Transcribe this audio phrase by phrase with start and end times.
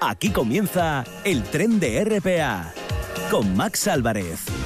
[0.00, 2.72] Aquí comienza el tren de RPA
[3.30, 4.57] con Max Álvarez.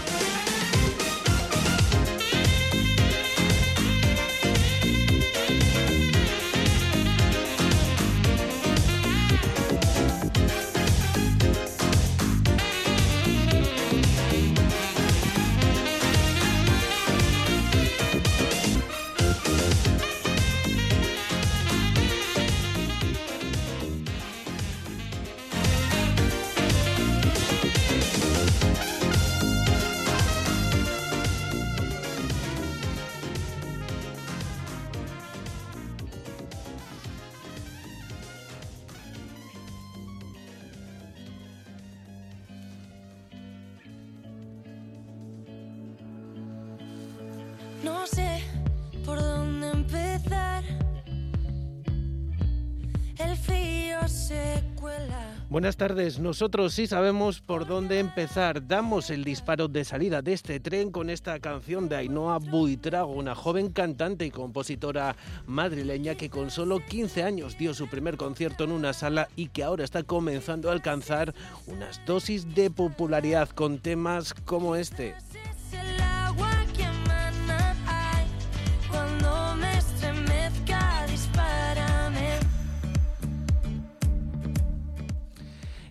[55.62, 58.66] Buenas tardes, nosotros sí sabemos por dónde empezar.
[58.66, 63.36] Damos el disparo de salida de este tren con esta canción de Ainhoa Buitrago, una
[63.36, 65.14] joven cantante y compositora
[65.46, 69.62] madrileña que con solo 15 años dio su primer concierto en una sala y que
[69.62, 71.32] ahora está comenzando a alcanzar
[71.68, 75.14] unas dosis de popularidad con temas como este.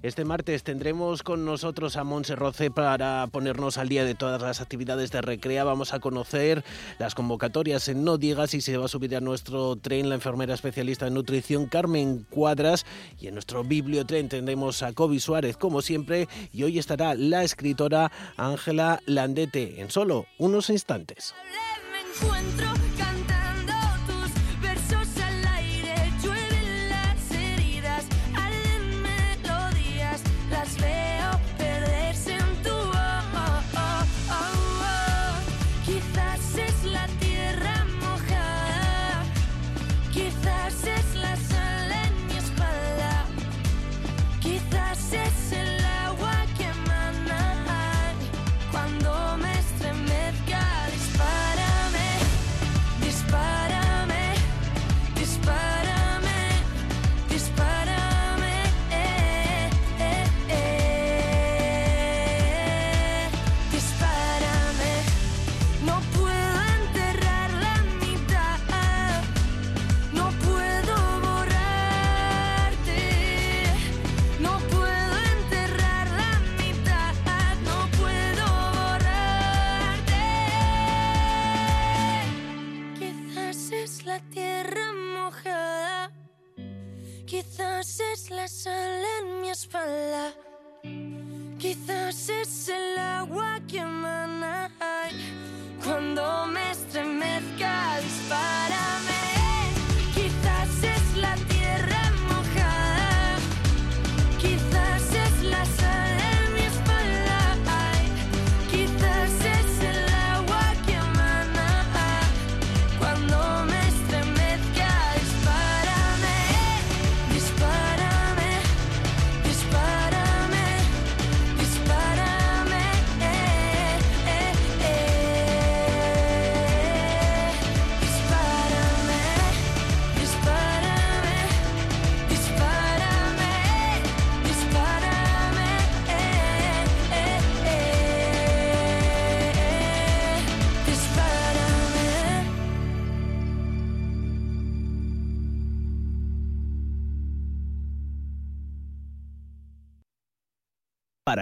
[0.04, 4.60] Este martes tendremos con nosotros a Monse Roce para ponernos al día de todas las
[4.60, 5.64] actividades de Recrea.
[5.64, 6.64] Vamos a conocer
[6.98, 10.56] las convocatorias en No Digas y se va a subir a nuestro tren la enfermera
[10.56, 12.84] especialista en nutrición Carmen Cuadras
[13.20, 18.12] y en nuestro bibliotren tendremos a Kobe Suárez como siempre y hoy estará la escritora
[18.38, 21.36] Ángela Landete en solo unos instantes.
[22.58, 22.81] Para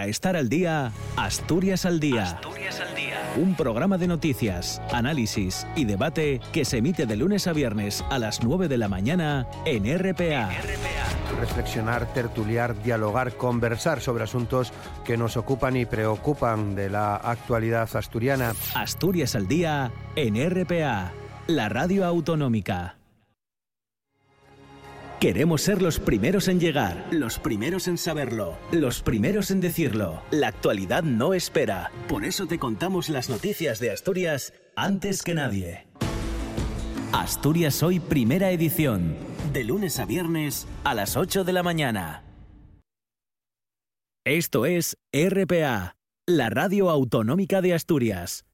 [0.10, 2.24] estar al día, Asturias al día.
[2.24, 3.34] Asturias al día.
[3.38, 8.20] Un programa de noticias, análisis y debate que se emite de lunes a viernes a
[8.20, 10.50] las 9 de la mañana en RPA.
[11.40, 14.74] Reflexionar, tertuliar, dialogar, conversar sobre asuntos
[15.06, 18.54] que nos ocupan y preocupan de la actualidad asturiana.
[18.76, 21.14] Asturias al día en RPA,
[21.48, 22.99] la radio autonómica.
[25.20, 30.22] Queremos ser los primeros en llegar, los primeros en saberlo, los primeros en decirlo.
[30.32, 31.92] La actualidad no espera.
[32.08, 35.88] Por eso te contamos las noticias de Asturias antes que nadie.
[37.12, 39.18] Asturias Hoy Primera Edición.
[39.52, 42.24] De lunes a viernes a las 8 de la mañana.
[44.26, 48.46] Esto es RPA, la radio autonómica de Asturias.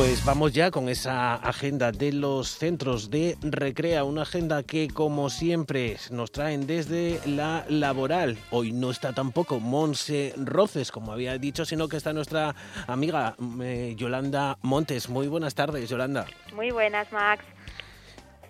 [0.00, 5.28] Pues vamos ya con esa agenda de los centros de recrea, una agenda que como
[5.28, 8.38] siempre nos traen desde la laboral.
[8.50, 12.54] Hoy no está tampoco Monse Roces, como había dicho, sino que está nuestra
[12.86, 15.10] amiga eh, Yolanda Montes.
[15.10, 16.24] Muy buenas tardes, Yolanda.
[16.54, 17.44] Muy buenas, Max.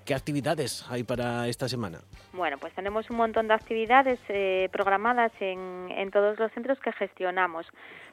[0.05, 1.99] ¿Qué actividades hay para esta semana?
[2.32, 6.93] Bueno, pues tenemos un montón de actividades eh, programadas en, en, todos los centros que
[6.93, 7.67] gestionamos.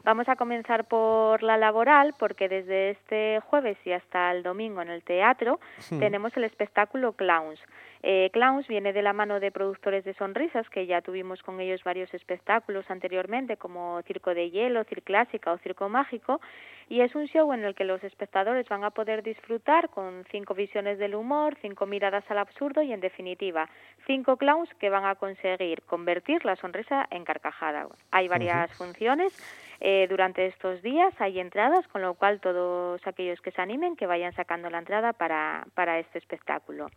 [0.03, 4.89] Vamos a comenzar por la laboral, porque desde este jueves y hasta el domingo en
[4.89, 7.59] el teatro tenemos el espectáculo Clowns.
[8.03, 11.83] Eh, Clowns viene de la mano de productores de sonrisas, que ya tuvimos con ellos
[11.83, 16.41] varios espectáculos anteriormente, como Circo de Hielo, Circo Clásica o Circo Mágico,
[16.89, 20.53] y es un show en el que los espectadores van a poder disfrutar con cinco
[20.53, 23.69] visiones del humor, cinco miradas al absurdo y, en definitiva,
[24.05, 27.87] cinco clowns que van a conseguir convertir la sonrisa en carcajada.
[28.11, 29.33] Hay varias funciones.
[29.79, 34.07] Eh, durante estos días hay entradas, con lo cual todos aquellos que se animen que
[34.07, 36.89] vayan sacando la entrada para, para este espectáculo.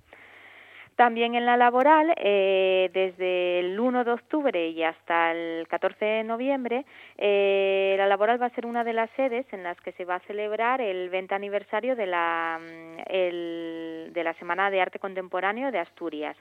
[1.01, 6.25] También en la laboral, eh, desde el 1 de octubre y hasta el 14 de
[6.25, 6.85] noviembre,
[7.17, 10.17] eh, la laboral va a ser una de las sedes en las que se va
[10.17, 15.73] a celebrar el 20 aniversario de la, mm, el, de la Semana de Arte Contemporáneo
[15.73, 16.37] de Asturias.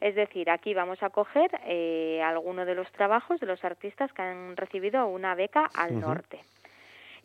[0.00, 4.22] Es decir, aquí vamos a coger eh, algunos de los trabajos de los artistas que
[4.22, 6.38] han recibido una beca al norte.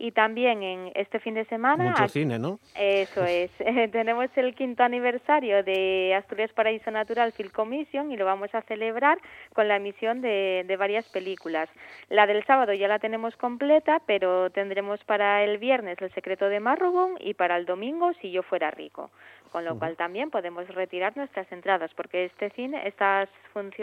[0.02, 1.92] Y también en este fin de semana...
[1.92, 2.58] Mucho cine, ¿no?
[2.74, 3.52] Eso es.
[3.92, 9.20] tenemos el quinto aniversario de Asturias Paraíso Natural Film Commission y lo vamos a celebrar
[9.54, 11.70] con la emisión de, de varias películas.
[12.08, 16.62] La del sábado ya la tenemos completa, pero tendremos para el viernes El secreto de
[16.62, 19.12] Marrobón y para el domingo Si yo fuera rico.
[19.52, 23.28] Con lo cual también podemos retirar nuestras entradas porque este cine, estas,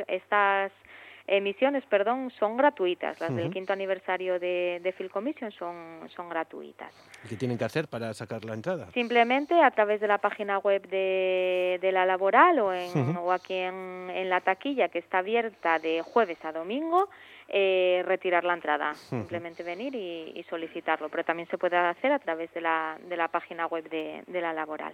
[0.06, 0.72] estas
[1.26, 3.20] emisiones, perdón, son gratuitas.
[3.20, 6.92] Las del quinto aniversario de, de Commission son, son gratuitas.
[7.28, 8.90] ¿Qué tienen que hacer para sacar la entrada?
[8.92, 13.54] Simplemente a través de la página web de, de la laboral o, en, o aquí
[13.54, 17.08] en, en, la taquilla que está abierta de jueves a domingo.
[17.48, 22.18] Eh, retirar la entrada, simplemente venir y, y, solicitarlo, pero también se puede hacer a
[22.18, 24.92] través de la, de la página web de, de la laboral.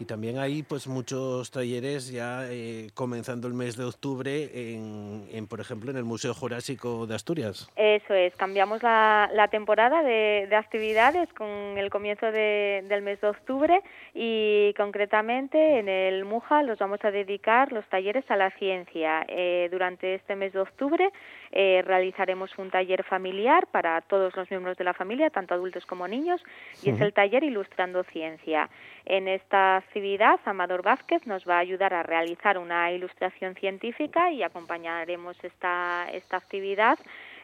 [0.00, 5.60] Y también hay pues muchos talleres ya eh, comenzando el mes de octubre en, por
[5.60, 7.68] ejemplo, en el Museo Jurásico de Asturias.
[7.74, 13.20] Eso es, cambiamos la, la temporada de, de, actividades con el comienzo de, del mes
[13.20, 13.80] de octubre
[14.14, 19.24] y concretamente en el MUJA los vamos a dedicar los talleres a la ciencia.
[19.28, 21.10] Eh, durante este mes de octubre
[21.52, 26.06] eh, realizaremos un taller familiar para todos los miembros de la familia, tanto adultos como
[26.08, 26.42] niños,
[26.82, 28.68] y es el taller Ilustrando Ciencia.
[29.04, 34.42] En esta actividad, Amador Vázquez nos va a ayudar a realizar una ilustración científica y
[34.42, 36.98] acompañaremos esta, esta actividad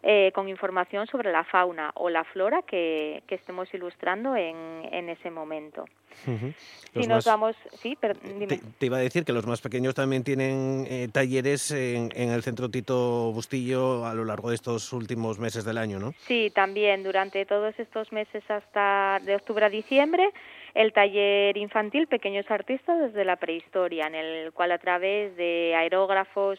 [0.06, 4.54] eh, con información sobre la fauna o la flora que, que estemos ilustrando en,
[4.92, 5.86] en ese momento.
[6.26, 6.54] Uh -huh.
[6.92, 8.46] Si nos más, vamos, sí, pero dime.
[8.46, 12.30] Te, te, iba a decir que los más pequeños también tienen eh, talleres en, en,
[12.30, 16.12] el Centro Tito Bustillo a lo largo de estos últimos meses del año, ¿no?
[16.18, 20.30] Sí, también durante todos estos meses hasta de octubre a diciembre
[20.74, 26.58] el taller infantil Pequeños Artistas desde la prehistoria, en el cual a través de aerógrafos,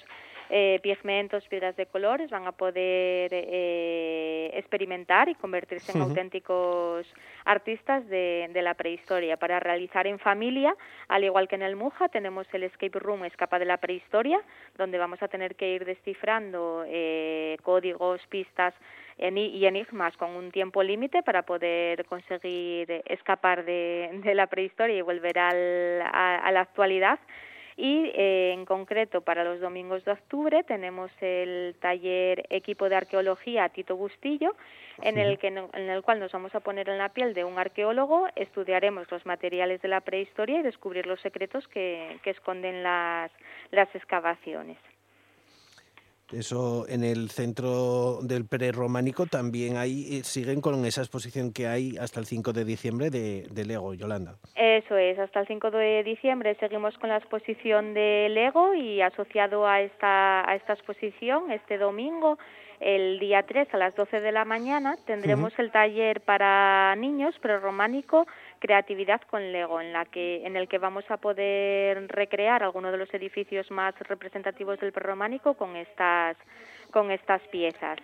[0.50, 6.10] eh, pigmentos, piedras de colores, van a poder eh, experimentar y convertirse en uh -huh.
[6.10, 7.12] auténticos
[7.46, 9.38] artistas de, de, la prehistoria.
[9.38, 10.75] Para realizar en familia,
[11.08, 14.40] al igual que en el MUJA, tenemos el Escape Room Escapa de la Prehistoria,
[14.78, 18.74] donde vamos a tener que ir descifrando eh, códigos, pistas
[19.18, 25.02] y enigmas con un tiempo límite para poder conseguir escapar de, de la prehistoria y
[25.02, 27.18] volver al, a, a la actualidad
[27.77, 33.67] y eh, en concreto para los domingos de octubre tenemos el taller equipo de arqueología
[33.70, 34.55] Tito Bustillo
[35.01, 37.60] en el que en el cual nos vamos a poner en la piel de un
[37.60, 43.32] arqueólogo estudiaremos los materiales de la prehistoria y descubrir los secretos que, que esconden las,
[43.72, 44.77] las excavaciones
[46.34, 52.20] eso en el centro del prerrománico también hay, siguen con esa exposición que hay hasta
[52.20, 54.36] el 5 de diciembre de, de, Lego, Yolanda.
[54.55, 59.67] Eso es, hasta el 5 de diciembre seguimos con la exposición de Lego y asociado
[59.67, 62.38] a esta, a esta exposición este domingo
[62.79, 65.63] el día 3 a las 12 de la mañana tendremos uh -huh.
[65.63, 68.27] el taller para niños prerrománico
[68.60, 72.98] creatividad con Lego en la que en el que vamos a poder recrear algunos de
[72.98, 76.38] los edificios más representativos del prerrománico con estas
[76.92, 77.98] con estas piezas.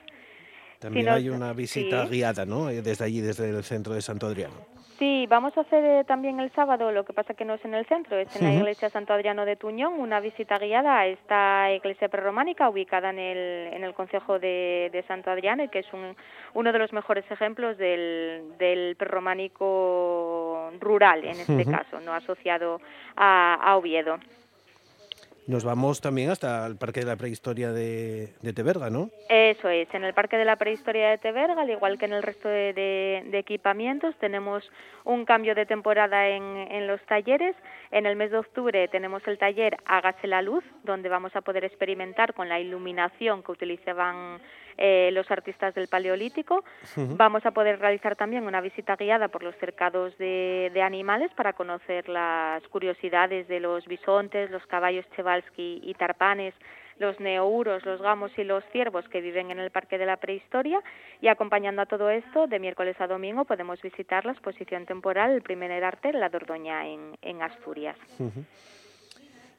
[0.79, 2.12] También si nos, hay una visita sí.
[2.12, 2.65] guiada, ¿no?
[2.67, 4.55] Desde allí, desde el centro de Santo Adriano.
[5.01, 7.74] Sí, vamos a hacer eh, también el sábado, lo que pasa que no es en
[7.74, 11.72] el centro, es en la iglesia Santo Adriano de Tuñón, una visita guiada a esta
[11.74, 15.91] iglesia prerrománica ubicada en el, en el concejo de, de Santo Adriano y que es
[15.91, 16.15] un,
[16.53, 22.79] uno de los mejores ejemplos del, del prerrománico rural en este caso, no asociado
[23.15, 24.20] a Oviedo.
[25.51, 29.10] Nos vamos también hasta el Parque de la Prehistoria de, de, Teberga, ¿no?
[29.27, 32.24] Eso es, en el Parque de la Prehistoria de Teberga, al igual que en el
[32.24, 34.63] resto de, equipamientos, tenemos
[35.03, 36.41] un cambio de temporada en,
[36.72, 37.53] en, los talleres.
[37.91, 41.65] En el mes de octubre tenemos el taller Hágase la Luz, donde vamos a poder
[41.65, 44.39] experimentar con la iluminación que utilizaban
[44.83, 46.63] eh, los artistas del Paleolítico.
[46.95, 52.09] Vamos a poder realizar también una visita guiada por los cercados de, animales para conocer
[52.09, 56.55] las curiosidades de los bisontes, los caballos Chevalsky y tarpanes,
[56.97, 60.81] los neouros, los gamos y los ciervos que viven en el Parque de la Prehistoria
[61.21, 65.43] y acompañando a todo esto, de miércoles a domingo podemos visitar la exposición temporal El
[65.43, 67.97] primer arte, La Dordoña en, Asturias.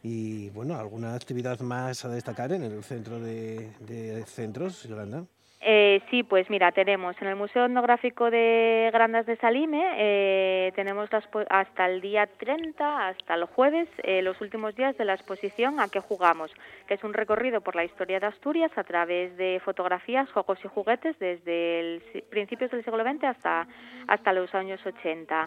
[0.03, 5.25] Y bueno, ¿alguna actividad más a destacar en el centro de, centros, Yolanda?
[5.65, 11.09] Eh, sí, pues mira, tenemos en el Museo Etnográfico de Grandas de Salime, eh, tenemos
[11.49, 15.87] hasta el día 30, hasta el jueves, eh, los últimos días de la exposición A
[15.87, 16.51] qué jugamos,
[16.89, 20.69] que es un recorrido por la historia de Asturias a través de fotografías, juegos y
[20.69, 23.69] juguetes desde el, principios del siglo XX hasta,
[24.09, 25.47] hasta los años 80.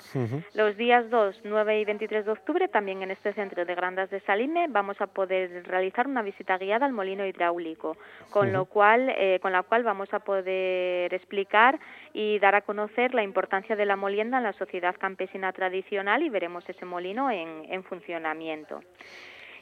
[0.53, 4.19] Los días 2, 9 y 23 de octubre, también en este centro de Grandas de
[4.21, 7.97] Salime, vamos a poder realizar una visita guiada al molino hidráulico,
[8.29, 11.79] con, lo cual, con la cual vamos a poder explicar
[12.13, 16.29] y dar a conocer la importancia de la molienda en la sociedad campesina tradicional y
[16.29, 18.81] veremos ese molino en, funcionamiento.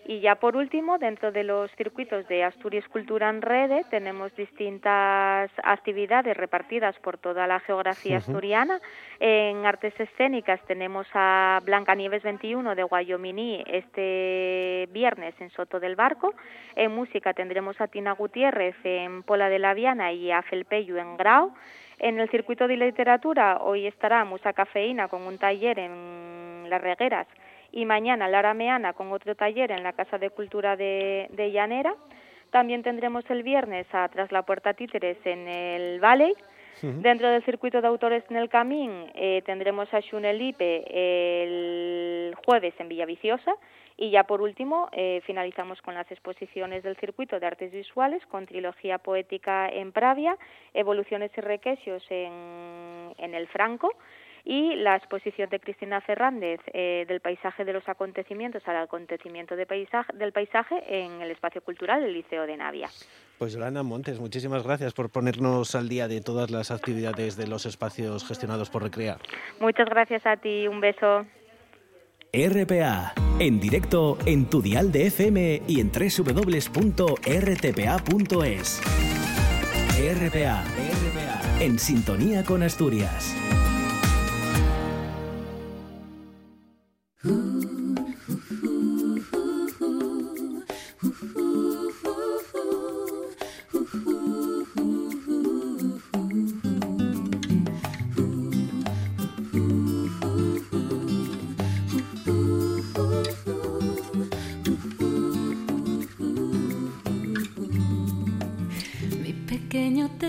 [0.05, 5.50] Y ya por último, dentro de los circuitos de Asturias Cultura en Rede, tenemos distintas
[5.63, 8.81] actividades repartidas por toda la geografía asturiana.
[9.22, 15.95] En artes escénicas tenemos a Blanca Nieves 21 de Guayominí este viernes en Soto del
[15.95, 16.33] Barco.
[16.75, 21.15] En música tendremos a Tina Gutiérrez en Pola de la Viana y a Felpeyu en
[21.15, 21.53] Grau.
[21.98, 27.27] En el circuito de literatura hoy estará Musa Cafeína con un taller en Las Regueras
[27.74, 31.96] y mañana Lara Meana con otro taller en la Casa de Cultura de, Llanera.
[32.51, 36.34] También tendremos el viernes a Tras la Puerta Títeres en el Valley.
[36.82, 42.89] Dentro del circuito de autores en el Camín eh, tendremos a Xunelipe el jueves en
[42.89, 43.53] Villaviciosa
[43.96, 48.46] y ya por último eh, finalizamos con las exposiciones del circuito de artes visuales con
[48.46, 50.36] trilogía poética en Pravia,
[50.74, 53.94] evoluciones y requesios en, en el Franco
[54.45, 59.65] y la exposición de Cristina Fernández eh, del paisaje de los acontecimientos al acontecimiento de
[59.65, 62.89] paisaje, del paisaje en el espacio cultural del Liceo de Navia.
[63.38, 67.65] Pues Yolanda Montes, muchísimas gracias por ponernos al día de todas las actividades de los
[67.65, 69.19] espacios gestionados por Recrear.
[69.59, 71.25] Muchas gracias a ti, un beso.
[72.33, 76.81] RPA, en directo en tu dial de FM y en www.rtpa.es.
[79.95, 83.62] RPA, RPA, en sintonía con Asturias.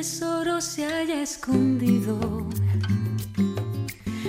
[0.05, 2.19] Tesoro se haya escondido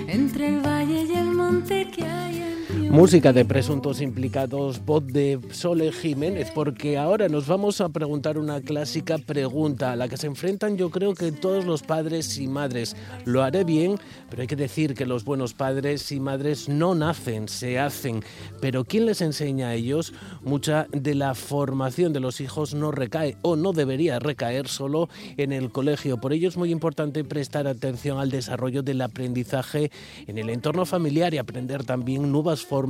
[0.08, 2.55] entre el valle y el monte que hay
[2.96, 8.62] Música de presuntos implicados, voz de Sole Jiménez, porque ahora nos vamos a preguntar una
[8.62, 12.96] clásica pregunta a la que se enfrentan yo creo que todos los padres y madres.
[13.26, 14.00] Lo haré bien,
[14.30, 18.24] pero hay que decir que los buenos padres y madres no nacen, se hacen.
[18.62, 20.14] Pero ¿quién les enseña a ellos?
[20.42, 25.52] Mucha de la formación de los hijos no recae o no debería recaer solo en
[25.52, 26.22] el colegio.
[26.22, 29.92] Por ello es muy importante prestar atención al desarrollo del aprendizaje
[30.28, 32.85] en el entorno familiar y aprender también nuevas formas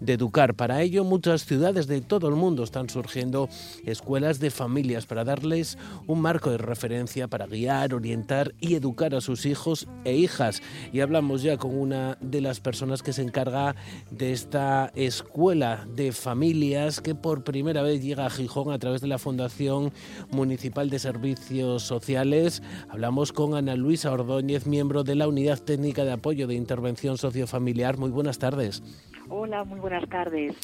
[0.00, 0.54] de educar.
[0.54, 3.48] Para ello, muchas ciudades de todo el mundo están surgiendo
[3.84, 9.20] escuelas de familias para darles un marco de referencia para guiar, orientar y educar a
[9.20, 10.62] sus hijos e hijas.
[10.92, 13.74] Y hablamos ya con una de las personas que se encarga
[14.10, 19.08] de esta escuela de familias que por primera vez llega a Gijón a través de
[19.08, 19.92] la Fundación
[20.30, 22.62] Municipal de Servicios Sociales.
[22.88, 27.98] Hablamos con Ana Luisa Ordóñez, miembro de la Unidad Técnica de Apoyo de Intervención Sociofamiliar.
[27.98, 28.82] Muy buenas tardes.
[29.28, 30.54] Hola, muy buenas tardes.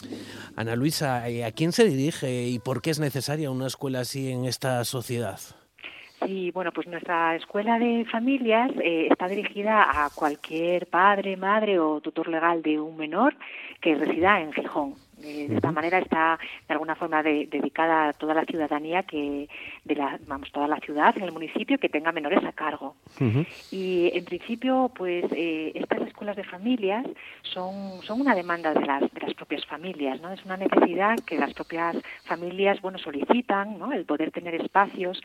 [0.56, 4.30] Ana Luisa, eh, ¿a quién se dirige y por qué es necesaria una escuela así
[4.30, 5.38] en esta sociedad?
[6.24, 12.00] Sí, bueno, pues nuestra escuela de familias eh, está dirigida a cualquier padre, madre o
[12.00, 13.36] tutor legal de un menor
[13.80, 14.94] que resida en Gijón.
[15.28, 19.48] Eh, de esta manera está de alguna forma dedicada a toda la ciudadanía que
[19.84, 22.96] de la vamos toda la ciudad, en el municipio que tenga menores a cargo.
[23.70, 27.04] Y en principio, pues eh, estas escuelas de familias
[27.42, 30.32] son son una demanda de las de las propias familias, ¿no?
[30.32, 33.92] Es una necesidad que las propias familias, bueno, solicitan, ¿no?
[33.92, 35.20] El poder tener espacios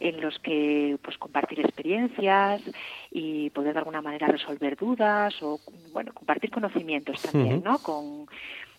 [0.00, 2.62] en los que pues compartir experiencias
[3.10, 5.58] y poder de alguna manera resolver dudas o
[5.92, 8.26] bueno compartir conocimientos también no con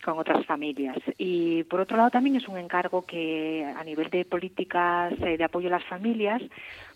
[0.03, 0.97] con otras familias.
[1.17, 5.43] Y por otro lado también es un encargo que a nivel de políticas eh, de
[5.43, 6.41] apoyo a las familias,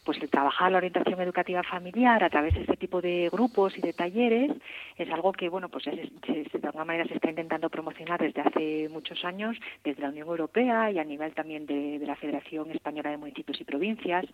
[0.03, 3.81] pues el trabajar la orientación educativa familiar a través de este tipo de grupos y
[3.81, 4.51] de talleres
[4.98, 9.24] es algo que bueno pues de alguna manera se está intentando promocionar desde hace muchos
[9.25, 13.60] años desde la Unión Europea y a nivel también de, la Federación Española de Municipios
[13.62, 14.25] y Provincias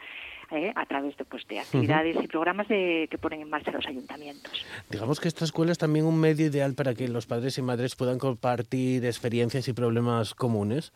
[0.52, 3.86] eh, a través de pues de actividades y programas de, que ponen en marcha los
[3.86, 4.66] ayuntamientos.
[4.90, 7.96] Digamos que esta escuela es también un medio ideal para que los padres y madres
[7.96, 10.92] puedan compartir experiencias y problemas comunes.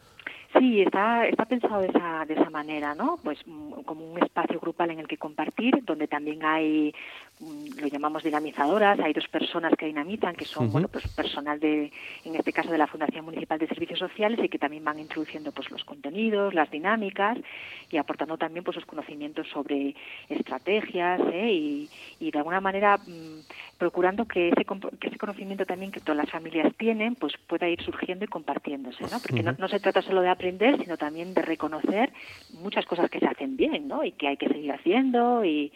[0.60, 3.18] Sí, está, está pensado de esa, de esa manera, ¿no?
[3.24, 6.94] Pues mm, como un espacio grupal en el que compartir, donde también hay,
[7.80, 11.92] lo llamamos dinamizadoras, hay dos personas que dinamitan, que son, bueno, pues personal de,
[12.24, 15.52] en este caso de la Fundación Municipal de Servicios Sociales y que también van introduciendo
[15.52, 17.38] pues los contenidos, las dinámicas
[17.90, 19.96] y aportando también pues los conocimientos sobre
[20.30, 21.52] estrategias ¿eh?
[21.52, 23.42] y, y de alguna manera mm,
[23.78, 24.66] procurando que ese,
[25.00, 29.04] que ese conocimiento también que todas las familias tienen pues pueda ir surgiendo y compartiéndose,
[29.04, 29.20] ¿no?
[29.20, 32.12] Porque no, no se trata solo de aprender, sino también de reconocer
[32.62, 34.04] muchas cosas que se hacen bien, ¿no?
[34.04, 35.72] Y que hay que seguir haciendo y,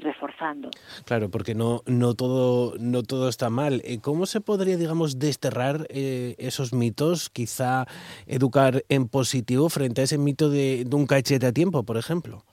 [0.00, 0.70] reforzando.
[1.04, 3.82] Claro, porque no, no, todo, no todo está mal.
[3.84, 7.30] Eh, ¿Cómo se podría, digamos, desterrar eh, esos mitos?
[7.30, 7.86] Quizá
[8.26, 12.44] educar en positivo frente a ese mito de, de un cachete a tiempo, por ejemplo.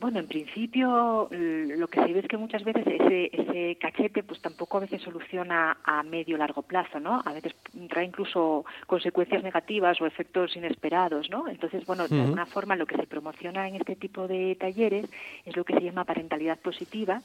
[0.00, 4.40] Bueno, en principio lo que se ve es que muchas veces ese, ese cachete pues
[4.40, 7.20] tampoco a veces soluciona a medio largo plazo, ¿no?
[7.22, 7.54] A veces
[7.90, 11.48] trae incluso consecuencias negativas o efectos inesperados, ¿no?
[11.48, 15.04] Entonces, bueno, de alguna forma lo que se promociona en este tipo de talleres
[15.44, 17.20] es lo que se llama parentalidad positiva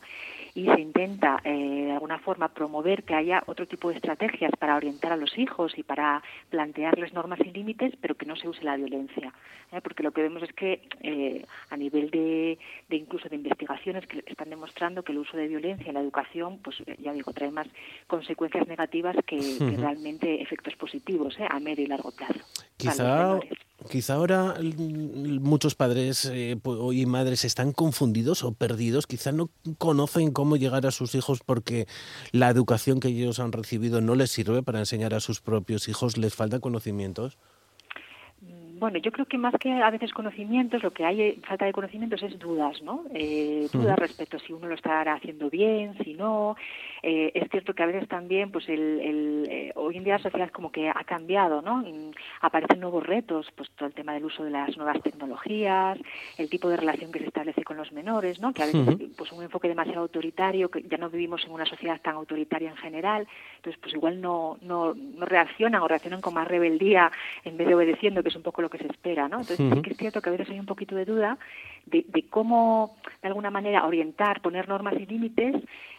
[0.54, 4.76] y se intenta eh, de alguna forma promover que haya otro tipo de estrategias para
[4.76, 8.64] orientar a los hijos y para plantearles normas y límites, pero que no se use
[8.64, 9.34] la violencia,
[9.72, 9.82] ¿eh?
[9.82, 12.58] porque lo que vemos es que eh, a nivel de,
[12.90, 16.60] de, incluso de investigaciones que están demostrando que el uso de violencia en la educación,
[16.64, 17.68] pues ya digo, trae más
[18.08, 22.40] consecuencias negativas que, realmente efectos positivos a medio y largo plazo.
[22.78, 23.40] Quizá
[23.90, 24.56] Quizá ahora
[25.42, 26.58] muchos padres eh,
[26.94, 31.86] y madres están confundidos o perdidos, quizá no conocen cómo llegar a sus hijos porque
[32.32, 36.18] la educación que ellos han recibido no les sirve para enseñar a sus propios hijos,
[36.18, 37.38] les falta conocimientos.
[38.78, 41.72] Bueno, yo creo que más que a veces conocimientos, lo que hay eh, falta de
[41.72, 43.06] conocimientos es dudas, ¿no?
[43.14, 46.58] Eh, dudas respecto a si uno lo estará haciendo bien, si no.
[47.02, 50.52] Eh, es cierto que a veces también, pues el, el hoy en día la sociedad
[50.52, 51.86] como que ha cambiado, ¿no?
[52.42, 55.98] aparecen nuevos retos, pues todo el tema del uso de las nuevas tecnologías,
[56.38, 58.54] el tipo de relación que se establece con los menores, ¿no?
[58.54, 62.02] Que a veces, pues un enfoque demasiado autoritario, que ya no vivimos en una sociedad
[62.02, 63.28] tan autoritaria en general,
[63.66, 67.12] entonces pues igual no, no, no reaccionan o reaccionan con más rebeldía
[67.44, 69.40] en vez de obedeciendo, que es un poco lo que se espera, ¿no?
[69.40, 71.40] Entonces que es cierto que a veces hay un poquito de duda
[71.88, 75.56] de, de cómo, de alguna manera, orientar, poner normas y límites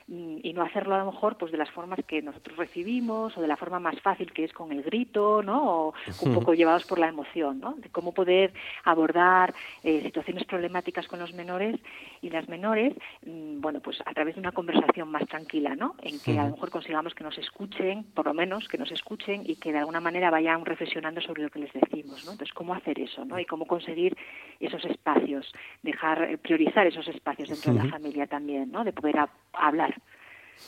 [0.09, 3.49] y no hacerlo a lo mejor pues de las formas que nosotros recibimos o de
[3.49, 7.01] la forma más fácil que es con el grito no o un poco llevados por
[7.01, 8.53] la emoción no de cómo poder
[8.85, 11.77] abordar eh, situaciones problemáticas con los menores
[12.23, 12.95] y las menores
[13.27, 16.53] mm, bueno pues a través de una conversación más tranquila no en que a lo
[16.53, 20.01] mejor consigamos que nos escuchen por lo menos que nos escuchen y que de alguna
[20.01, 23.45] manera vayan reflexionando sobre lo que les decimos no entonces cómo hacer eso no y
[23.45, 24.17] cómo conseguir
[24.61, 29.17] esos espacios dejar eh, priorizar esos espacios dentro de la familia también no de poder
[29.53, 29.95] hablar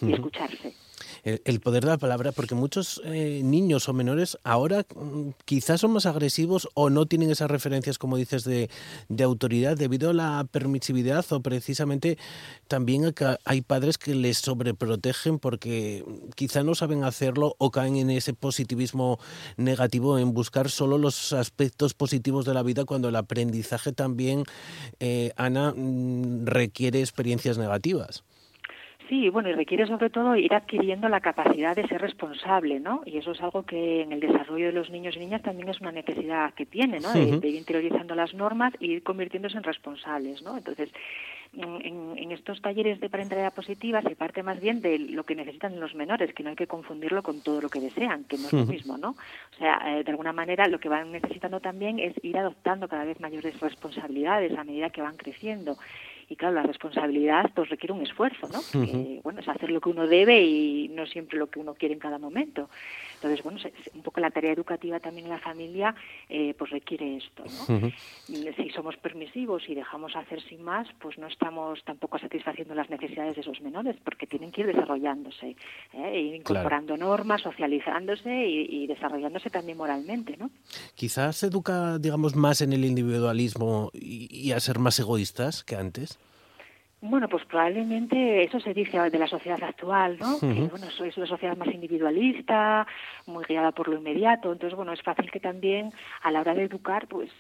[0.00, 0.74] y escucharse.
[1.24, 5.92] El, poder de la palabra, porque muchos eh, niños o menores ahora mm, quizás son
[5.92, 8.70] más agresivos o no tienen esas referencias, como dices, de,
[9.08, 12.18] de autoridad debido a la permisividad o precisamente
[12.68, 18.32] también hay padres que les sobreprotegen porque quizá no saben hacerlo o caen en ese
[18.32, 19.18] positivismo
[19.56, 24.44] negativo en buscar solo los aspectos positivos de la vida cuando el aprendizaje también,
[25.00, 28.24] eh, Ana, mm, requiere experiencias negativas.
[29.08, 33.00] Sí, bueno, y requiere sobre todo ir adquiriendo la capacidad de ser responsable, ¿no?
[33.06, 35.80] Y eso es algo que en el desarrollo de los niños y niñas también es
[35.80, 37.12] una necesidad que tiene, ¿no?
[37.14, 40.58] De, ir interiorizando las normas y ir convirtiéndose en responsables, ¿no?
[40.58, 40.90] Entonces,
[41.56, 45.94] en, estos talleres de parentalidad positiva se parte más bien de lo que necesitan los
[45.94, 48.66] menores, que no hay que confundirlo con todo lo que desean, que no es lo
[48.66, 49.10] mismo, ¿no?
[49.10, 53.04] O sea, eh, de alguna manera lo que van necesitando también es ir adoptando cada
[53.04, 55.78] vez mayores responsabilidades a medida que van creciendo
[56.28, 58.60] y claro, la responsabilidad pues requiere un esfuerzo, ¿no?
[59.22, 62.00] bueno, es hacer lo que uno debe y no siempre lo que uno quiere en
[62.00, 62.68] cada momento.
[63.18, 63.58] Entonces, bueno,
[63.94, 65.94] un poco la tarea educativa también en la familia
[66.28, 67.90] eh, pues requiere esto, ¿no?
[68.28, 73.34] Si somos permisivos y dejamos hacer sin más, pues no estamos tampoco satisfaciendo las necesidades
[73.34, 75.56] de esos menores, porque tienen que ir desarrollándose,
[75.92, 76.10] ¿eh?
[76.12, 80.50] e incorporando normas, socializándose y, desarrollándose también moralmente, ¿no?
[80.94, 86.18] Quizás educa, digamos, más en el individualismo y a ser más egoístas que antes.
[87.00, 90.40] Bueno, pues probablemente eso se dice de la sociedad actual, ¿no?
[90.40, 92.86] Que, bueno, es una sociedad más individualista,
[93.26, 94.52] muy guiada por lo inmediato.
[94.52, 97.30] Entonces, bueno, es fácil que también a la hora de educar, pues,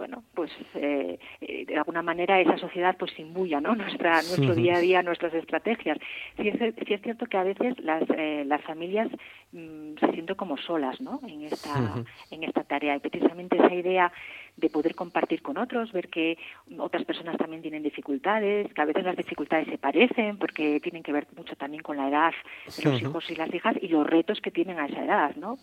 [0.00, 3.74] bueno, pues eh, eh, de alguna manera esa sociedad pues imbuya, ¿no?
[3.76, 5.98] Nuestra, nuestro día a día, nuestras estrategias.
[6.38, 9.08] Sí es, cierto que a veces las, eh, las familias
[9.52, 11.20] mm, se sienten como solas, ¿no?
[11.28, 12.96] En esta, en esta tarea.
[12.96, 14.10] Y precisamente esa idea
[14.56, 16.38] de poder compartir con otros, ver que
[16.78, 21.12] otras personas también tienen dificultades, que a veces las dificultades se parecen porque tienen que
[21.12, 22.32] ver mucho también con la edad
[22.74, 25.58] de los hijos y las hijas y los retos que tienen a esa edad, ¿no?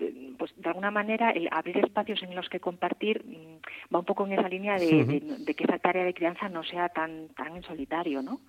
[0.00, 4.04] Eh, pues de alguna manera el abrir espacios en los que compartir mm, va un
[4.04, 7.62] poco en esa línea de, que esa tarea de crianza no sea tan tan en
[7.62, 8.40] solitario, ¿no?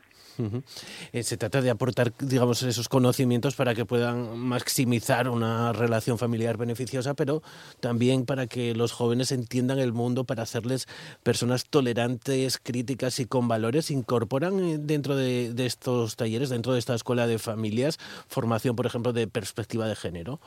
[1.12, 6.58] Eh, se trata de aportar, digamos, esos conocimientos para que puedan maximizar una relación familiar
[6.58, 7.44] beneficiosa, pero
[7.80, 10.88] también para que los jóvenes entiendan el mundo, para hacerles
[11.24, 13.92] personas tolerantes, críticas y con valores.
[13.92, 18.86] Incorporan eh, dentro de, de estos talleres, dentro de esta escuela de familias, formación, por
[18.86, 20.40] ejemplo, de perspectiva de género.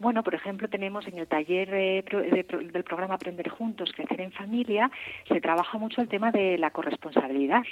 [0.00, 4.88] Bueno, por ejemplo, tenemos en el taller del programa Aprender Juntos, Crecer en Familia,
[5.26, 7.62] se trabaja mucho el tema de la corresponsabilidad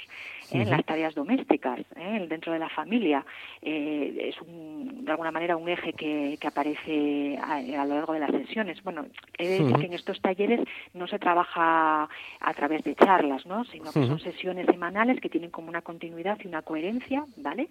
[0.51, 0.61] ¿eh?
[0.61, 2.25] en las tareas domésticas, ¿eh?
[2.27, 3.25] dentro de la familia.
[3.61, 8.83] Eh, es de alguna manera un eje que, aparece a, lo largo de las sesiones.
[8.83, 9.05] Bueno,
[9.37, 10.59] he de decir que en estos talleres
[10.93, 12.09] no se trabaja
[12.41, 13.63] a través de charlas, ¿no?
[13.65, 17.69] sino que son sesiones semanales que tienen como una continuidad y una coherencia, ¿vale?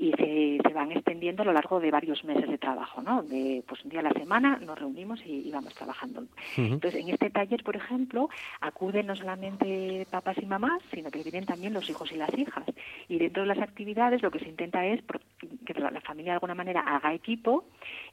[0.00, 3.22] Y se, van extendiendo a lo largo de varios meses de trabajo, ¿no?
[3.22, 6.24] De, pues un día a la semana nos reunimos y, vamos trabajando.
[6.56, 8.30] Entonces, en este taller, por ejemplo,
[8.62, 12.64] acuden no solamente papás y mamás, sino que vienen también los hijos y las hijas.
[13.08, 15.02] Y dentro de las actividades lo que se intenta es
[15.66, 17.64] que la familia de alguna manera haga equipo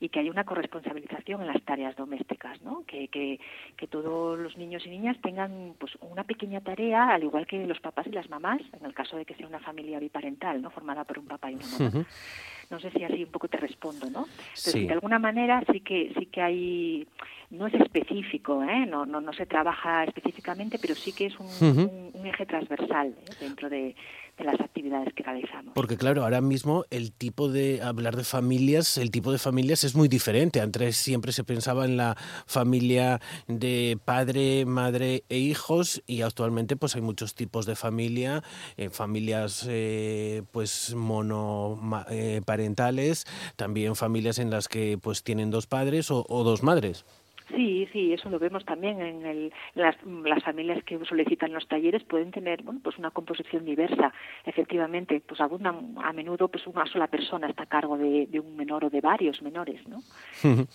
[0.01, 2.83] y que haya una corresponsabilización en las tareas domésticas, ¿no?
[2.85, 3.39] Que, que,
[3.77, 7.79] que todos los niños y niñas tengan pues una pequeña tarea, al igual que los
[7.79, 10.69] papás y las mamás, en el caso de que sea una familia biparental, ¿no?
[10.69, 11.76] Formada por un papá y una mamá.
[12.69, 14.27] No sé si así un poco te respondo, ¿no?
[14.73, 17.07] de alguna manera sí que sí que hay
[17.49, 18.85] no es específico, ¿eh?
[18.85, 23.33] no, no, no se trabaja específicamente, pero sí que es un, un, eje transversal ¿eh?
[23.39, 23.95] dentro de,
[24.37, 25.73] de las actividades que realizamos.
[25.73, 29.95] Porque claro, ahora mismo el tipo de hablar de familias, el tipo de familias es
[29.95, 30.61] muy diferente.
[30.61, 36.95] Antes siempre se pensaba en la familia de padre, madre e hijos y actualmente pues
[36.95, 38.43] hay muchos tipos de familia,
[38.77, 46.11] eh, familias eh, pues monoparentales, eh, también familias en las que pues tienen dos padres
[46.11, 47.05] o dos madres.
[47.49, 52.03] Sí, sí, eso lo vemos también en el, las, las familias que solicitan los talleres
[52.03, 54.13] pueden tener, bueno, pues una composición diversa.
[54.45, 58.55] Efectivamente, pues abundan a menudo pues una sola persona está a cargo de, de un
[58.57, 59.99] menor o de varios menores, ¿no?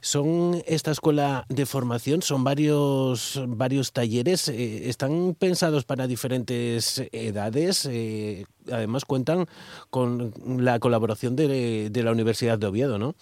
[0.00, 7.86] Son esta escuela de formación, son varios varios talleres, eh, están pensados para diferentes edades.
[7.86, 9.46] Eh, además cuentan
[9.90, 13.14] con la colaboración de, de la Universidad de Oviedo, ¿no?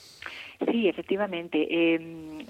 [0.70, 1.66] Sí, efectivamente.
[1.70, 2.44] Eh,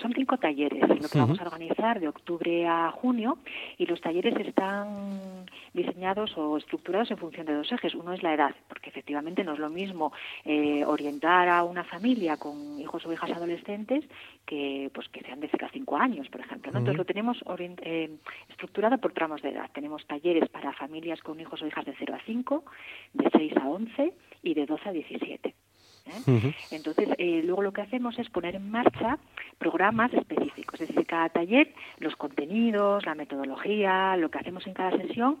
[0.00, 3.38] son cinco talleres lo que vamos a organizar de octubre a junio
[3.78, 7.94] y los talleres están diseñados o estructurados en función de dos ejes.
[7.94, 10.12] Uno es la edad, porque efectivamente no es lo mismo
[10.44, 14.04] eh, orientar a una familia con hijos o hijas adolescentes
[14.46, 16.70] que pues que sean de 0 a 5 años, por ejemplo.
[16.70, 18.10] Entonces lo tenemos eh,
[18.48, 19.70] estructurado por tramos de edad.
[19.72, 22.64] Tenemos talleres para familias con hijos o hijas de 0 a 5,
[23.14, 25.54] de 6 a 11 y de 12 a 17.
[26.08, 26.54] ¿Eh?
[26.70, 29.18] Entonces, eh, luego lo que hacemos es poner en marcha
[29.58, 34.96] programas específicos, es decir, cada taller, los contenidos, la metodología, lo que hacemos en cada
[34.96, 35.38] sesión,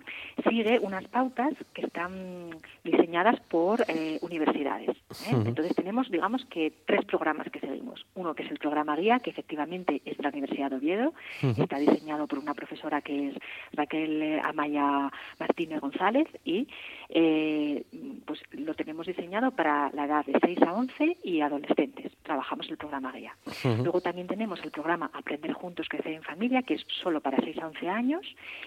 [0.48, 2.50] sigue unas pautas que están
[2.84, 4.96] diseñadas por eh, universidades.
[5.30, 8.06] Entonces, tenemos, digamos, que tres programas que seguimos.
[8.14, 11.12] Uno que es el programa guía, que efectivamente es de la Universidad de Oviedo,
[11.56, 13.34] está diseñado por una profesora que es
[13.72, 16.68] Raquel Amaya Martínez González y
[17.08, 22.12] pues lo tenemos diseñado para la edad de 6 a 11 y adolescentes.
[22.22, 23.34] Trabajamos el programa guía.
[23.64, 27.58] Luego también tenemos el programa Aprender Juntos, Crecer en Familia, que es solo para 6
[27.58, 28.26] a 11 años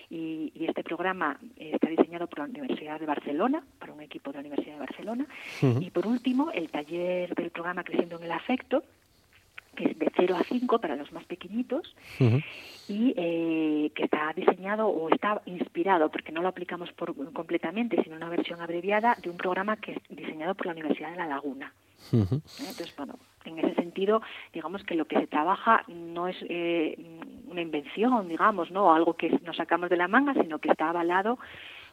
[0.10, 4.39] y, este programa está diseñado por la Universidad de Barcelona, para un equipo de la
[4.41, 5.25] Universidad de Barcelona.
[5.62, 8.84] Y por último, el taller del programa Creciendo en el Afecto,
[9.75, 11.95] que es de 0 a 5 para los más pequeñitos
[12.88, 18.15] y eh, que está diseñado o está inspirado, porque no lo aplicamos por, completamente, sino
[18.15, 21.73] una versión abreviada de un programa que es diseñado por la Universidad de La Laguna.
[22.12, 24.21] Entonces, bueno, en ese sentido,
[24.53, 26.97] digamos que lo que se trabaja no es eh,
[27.47, 31.38] una invención, digamos, no algo que nos sacamos de la manga, sino que está avalado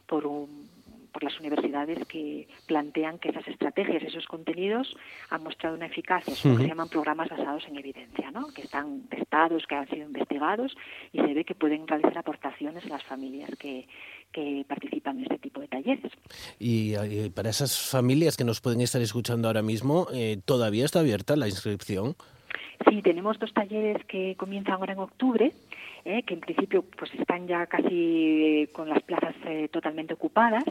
[0.07, 0.67] por un
[1.11, 4.95] por las universidades que plantean que esas estrategias, esos contenidos
[5.29, 8.47] han mostrado una eficacia, son lo que se llaman programas basados en evidencia, ¿no?
[8.53, 10.75] que están testados, que han sido investigados
[11.11, 13.87] y se ve que pueden realizar aportaciones a las familias que,
[14.31, 16.11] que participan en este tipo de talleres.
[16.59, 20.99] Y, eh, para esas familias que nos pueden estar escuchando ahora mismo, eh, ¿todavía está
[20.99, 22.15] abierta la inscripción?
[22.89, 25.51] Sí, tenemos dos talleres que comienzan ahora en octubre
[26.05, 26.23] ¿eh?
[26.23, 27.87] que en principio pues están ya casi
[28.61, 30.63] eh, con las plazas eh, totalmente ocupadas,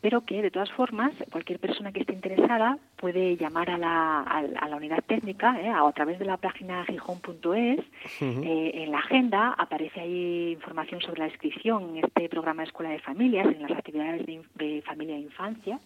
[0.00, 4.68] pero que de todas formas cualquier persona que esté interesada puede llamar a la, a,
[4.68, 7.80] la unidad técnica a, a, través de la página gijón.es.
[8.20, 12.98] en la agenda aparece ahí información sobre la inscripción en este programa de Escuela de
[13.00, 15.80] Familias, en las actividades de, de familia e infancia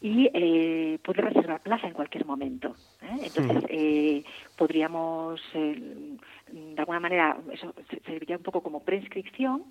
[0.00, 2.74] y eh, puede reservar plaza en cualquier momento.
[3.02, 3.16] ¿eh?
[3.24, 4.24] Entonces, eh,
[4.56, 6.16] podríamos, eh,
[6.52, 7.74] de alguna manera, eso
[8.06, 9.64] serviría un poco como preinscripción.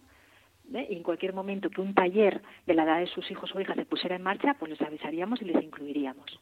[0.73, 0.87] ¿eh?
[0.89, 3.75] Y en cualquier momento que un taller de la edad de sus hijos o hijas
[3.75, 6.39] se pusiera en marcha, pues les avisaríamos y les incluiríamos.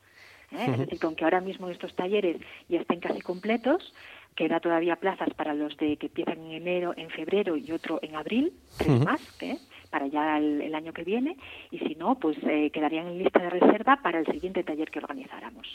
[0.52, 0.66] ¿eh?
[0.68, 3.94] Es decir, que aunque ahora mismo estos talleres ya estén casi completos,
[4.36, 8.16] queda todavía plazas para los de que empiezan en enero, en febrero y otro en
[8.16, 9.58] abril, tres más, ¿eh?
[9.96, 11.38] Para ya el, año que viene
[11.72, 15.00] y si no, pues eh, quedarían en lista de reserva para el siguiente taller que
[15.00, 15.66] organizáramos.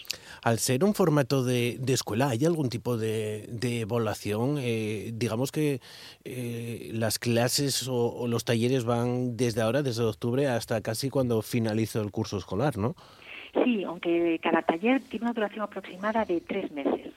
[0.42, 4.58] Al ser un formato de, escuela, ¿hay algún tipo de, evaluación?
[4.60, 5.80] Eh, digamos que
[6.26, 12.02] eh, las clases o, los talleres van desde ahora, desde octubre, hasta casi cuando finaliza
[12.02, 12.96] el curso escolar, ¿no?
[13.64, 17.14] Sí, aunque cada taller tiene una duración aproximada de tres meses,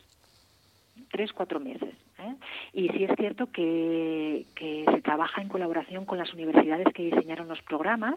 [1.13, 1.93] tres, cuatro meses.
[2.17, 2.35] ¿eh?
[2.73, 7.61] Y sí es cierto que, se trabaja en colaboración con las universidades que diseñaron los
[7.61, 8.15] programas.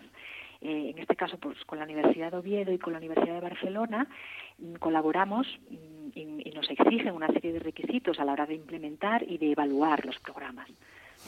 [0.63, 3.41] Eh, en este caso, pues con la Universidad de Oviedo y con la Universidad de
[3.41, 4.09] Barcelona,
[4.59, 9.23] mm, colaboramos mm, y nos exigen una serie de requisitos a la hora de implementar
[9.23, 10.69] y de evaluar los programas.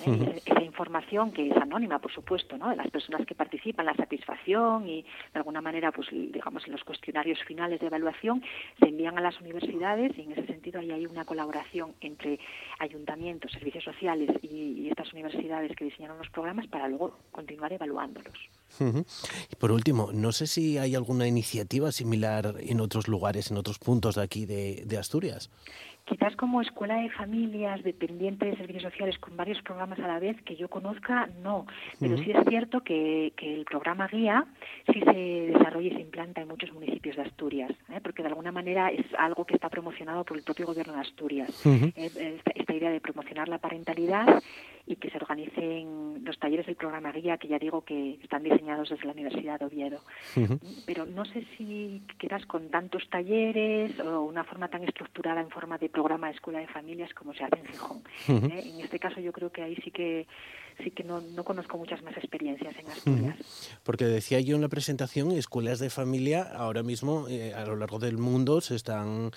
[0.07, 0.43] ¿Eh?
[0.45, 2.71] esa información que es anónima, por supuesto, ¿no?
[2.71, 6.85] de las personas que participan, la satisfacción y de alguna manera, pues digamos, en los
[6.85, 8.43] cuestionarios finales de evaluación
[8.79, 12.39] se envían a las universidades y en ese sentido ahí hay una colaboración entre
[12.79, 18.39] ayuntamientos, servicios sociales y, estas universidades que diseñaron los programas para luego continuar evaluándolos.
[18.81, 23.79] Y por último, no sé si hay alguna iniciativa similar en otros lugares, en otros
[23.79, 25.51] puntos de aquí de Asturias.
[26.09, 30.41] Quizás como escuela de familias dependientes de servicios sociales con varios programas a la vez
[30.43, 31.67] que yo conozca, no.
[32.01, 34.47] Pero sí es cierto que, el programa guía
[34.91, 38.01] sí se desarrolla y se implanta en muchos municipios de Asturias, ¿eh?
[38.03, 41.67] porque de alguna manera es algo que está promocionado por el propio gobierno de Asturias.
[41.67, 44.43] Eh, esta, idea de promocionar la parentalidad
[44.89, 48.89] y que se organicen los talleres del programa guía, que ya digo que están diseñados
[48.89, 50.01] desde la Universidad de Oviedo.
[50.87, 55.77] Pero no sé si quedas con tantos talleres o una forma tan estructurada en forma
[55.77, 58.03] de programa de escuela de familias como se hace en Gijón.
[58.51, 58.73] ¿eh?
[58.75, 60.27] En este caso yo creo que ahí sí que
[60.83, 63.79] sí que no, no conozco muchas más experiencias en Asturias.
[63.83, 67.99] Porque decía yo en la presentación, escuelas de familia ahora mismo eh, a lo largo
[67.99, 69.33] del mundo se están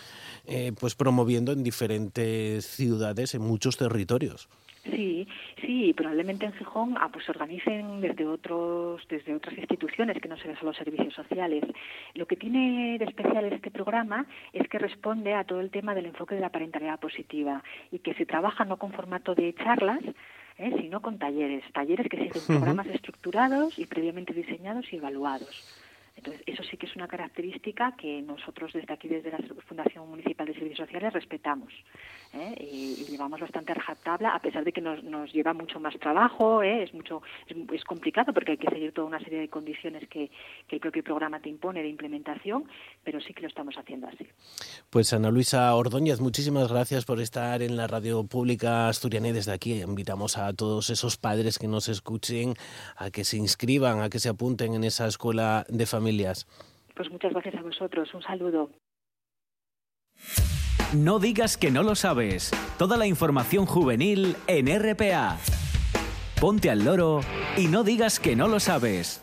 [0.45, 4.47] eh, pues promoviendo en diferentes ciudades, en muchos territorios.
[4.83, 5.27] Sí,
[5.61, 10.37] sí, probablemente en Gijón ah, pues se organicen desde otros, desde otras instituciones que no
[10.37, 11.63] sean solo servicios sociales.
[12.15, 16.07] Lo que tiene de especial este programa es que responde a todo el tema del
[16.07, 20.01] enfoque de la parentalidad positiva y que se trabaja no con formato de charlas,
[20.57, 20.73] ¿eh?
[20.81, 25.77] sino con talleres, talleres que siguen programas estructurados y previamente diseñados y evaluados.
[26.15, 30.45] Entonces, eso sí que es una característica que nosotros desde aquí, desde la Fundación Municipal
[30.45, 31.73] de Servicios Sociales, respetamos.
[32.33, 32.55] ¿Eh?
[32.59, 36.83] Y, llevamos bastante rajatabla, a pesar de que nos, nos lleva mucho más trabajo, ¿eh?
[36.83, 40.31] es mucho es, complicado porque hay que seguir toda una serie de condiciones que,
[40.67, 42.65] que, el propio programa te impone de implementación,
[43.03, 44.27] pero sí que lo estamos haciendo así.
[44.89, 49.51] Pues Ana Luisa Ordóñez, muchísimas gracias por estar en la radio pública asturiana y desde
[49.51, 52.53] aquí invitamos a todos esos padres que nos escuchen
[52.95, 56.21] a que se inscriban, a que se apunten en esa escuela de familia
[56.95, 58.13] pues muchas gracias a vosotros.
[58.13, 58.69] Un saludo.
[60.93, 62.51] No digas que no lo sabes.
[62.77, 65.37] Toda la información juvenil en RPA.
[66.37, 67.21] Ponte al loro
[67.55, 69.21] y no digas que no lo sabes.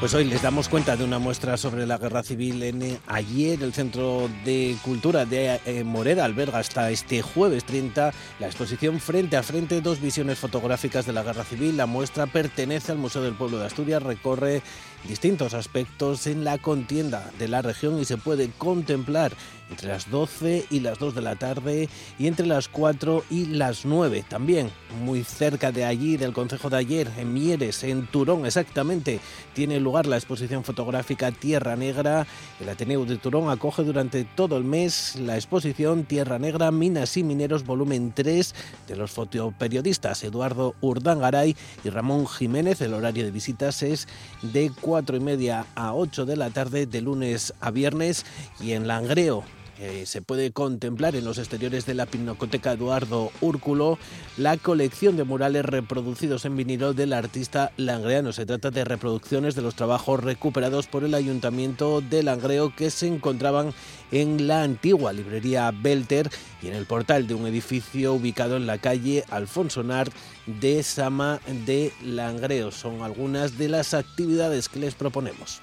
[0.00, 3.62] Pues hoy les damos cuenta de una muestra sobre la guerra civil en ayer.
[3.62, 9.36] El Centro de Cultura de eh, Moreda alberga hasta este jueves 30 la exposición Frente
[9.36, 11.76] a Frente, dos visiones fotográficas de la guerra civil.
[11.76, 14.62] La muestra pertenece al Museo del Pueblo de Asturias, recorre
[15.08, 19.32] distintos aspectos en la contienda de la región y se puede contemplar
[19.70, 23.84] entre las 12 y las 2 de la tarde y entre las 4 y las
[23.84, 24.24] 9.
[24.28, 24.68] También
[25.04, 29.20] muy cerca de allí, del Consejo de ayer, en Mieres, en Turón exactamente,
[29.54, 32.26] tiene lugar la exposición fotográfica Tierra Negra.
[32.58, 37.22] El Ateneo de Turón acoge durante todo el mes la exposición Tierra Negra, Minas y
[37.22, 38.54] Mineros, volumen 3
[38.88, 42.80] de los fotoperiodistas Eduardo Urdangaray y Ramón Jiménez.
[42.80, 44.08] El horario de visitas es
[44.42, 48.24] de 4 y media a 8 de la tarde, de lunes a viernes,
[48.60, 49.44] y en Langreo
[50.04, 53.98] se puede contemplar en los exteriores de la Pinacoteca Eduardo Úrculo
[54.36, 58.32] la colección de murales reproducidos en vinilo del artista langreano.
[58.32, 63.06] Se trata de reproducciones de los trabajos recuperados por el Ayuntamiento de Langreo que se
[63.06, 63.72] encontraban
[64.12, 66.30] en la antigua librería Belter
[66.62, 70.12] y en el portal de un edificio ubicado en la calle Alfonso Nart
[70.46, 72.70] de Sama de Langreo.
[72.70, 75.62] Son algunas de las actividades que les proponemos.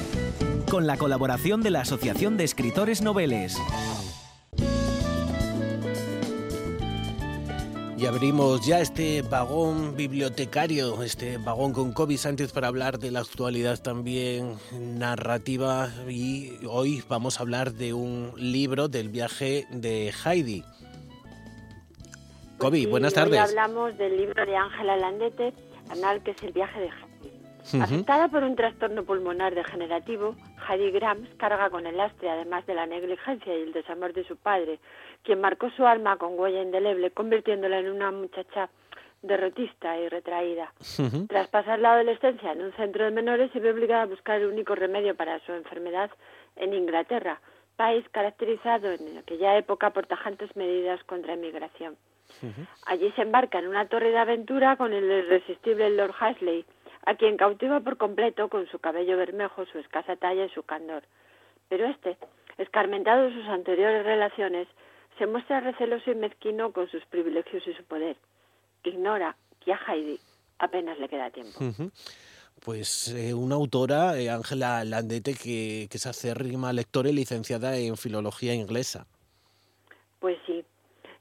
[0.71, 3.61] con la colaboración de la Asociación de Escritores Noveles.
[7.97, 13.19] Y abrimos ya este vagón bibliotecario, este vagón con Kobe Sánchez para hablar de la
[13.19, 20.63] actualidad también narrativa y hoy vamos a hablar de un libro del viaje de Heidi.
[22.59, 23.33] Kobe, buenas tardes.
[23.33, 25.53] Hoy hablamos del libro de Ángela Landete,
[25.89, 27.10] Anal, que es el viaje de Heidi.
[27.79, 30.35] Afectada por un trastorno pulmonar degenerativo,
[30.67, 34.35] Heidi Grams carga con el lastre, además de la negligencia y el desamor de su
[34.35, 34.79] padre,
[35.23, 38.69] quien marcó su alma con huella indeleble, convirtiéndola en una muchacha
[39.21, 40.73] derrotista y retraída.
[41.27, 44.47] Tras pasar la adolescencia en un centro de menores, se ve obligada a buscar el
[44.47, 46.09] único remedio para su enfermedad
[46.55, 47.39] en Inglaterra,
[47.75, 51.95] país caracterizado en aquella época por tajantes medidas contra inmigración.
[52.87, 56.65] Allí se embarca en una torre de aventura con el irresistible Lord Hasley,
[57.05, 61.03] a quien cautiva por completo con su cabello bermejo, su escasa talla y su candor.
[61.69, 62.17] Pero este,
[62.57, 64.67] escarmentado en sus anteriores relaciones,
[65.17, 68.17] se muestra receloso y mezquino con sus privilegios y su poder.
[68.83, 70.19] Ignora que a Heidi
[70.59, 71.59] apenas le queda tiempo.
[72.63, 77.97] Pues eh, una autora, eh, Ángela Landete, que, que es acérrima lectora y licenciada en
[77.97, 79.07] filología inglesa.
[80.19, 80.63] Pues sí,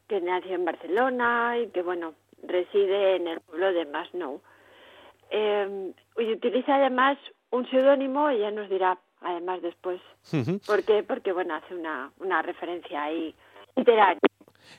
[0.09, 4.43] que nació en Barcelona y que, bueno, reside en el pueblo de Masnou,
[5.31, 7.19] eh, y utiliza además
[7.51, 10.01] un seudónimo, ella nos dirá además después.
[10.66, 11.03] ¿Por qué?
[11.03, 13.35] Porque, bueno, hace una, una referencia ahí
[13.77, 14.21] literaria.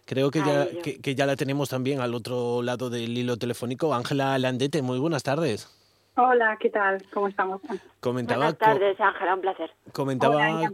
[0.06, 3.94] Creo que ya, que, ya la tenemos también al otro lado del hilo telefónico.
[3.94, 5.70] Ángela Landete, muy buenas tardes.
[6.16, 7.02] Hola, ¿qué tal?
[7.14, 7.62] ¿Cómo estamos?
[8.02, 9.72] Comentaba buenas tardes, Ángela, un placer.
[9.94, 10.72] Comentaba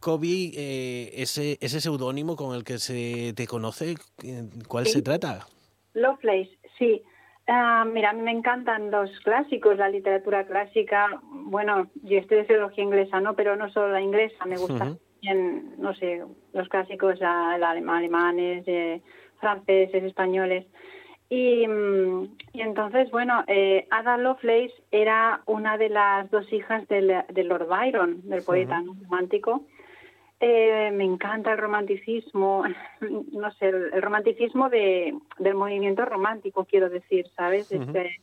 [0.00, 3.96] Kobe, eh, ese, ese seudónimo con el que se te conoce,
[4.66, 5.46] ¿cuál se trata?
[5.92, 7.02] Lovelace, sí.
[7.48, 11.20] Ah, mira, a mí me encantan los clásicos, la literatura clásica.
[11.22, 13.34] Bueno, yo estoy de filología inglesa, ¿no?
[13.34, 14.96] Pero no solo la inglesa, me gusta
[15.78, 19.00] no sé, los clásicos alemanes, eh,
[19.40, 20.66] franceses, españoles.
[21.30, 27.12] Y, mm, y entonces, bueno, eh, Ada Lovelace era una de las dos hijas del,
[27.28, 29.64] de Lord Byron, del poeta romántico.
[30.40, 32.64] Eh, me encanta el romanticismo,
[33.32, 37.72] no sé, el, romanticismo de, del movimiento romántico, quiero decir, ¿sabes?
[37.72, 38.20] este,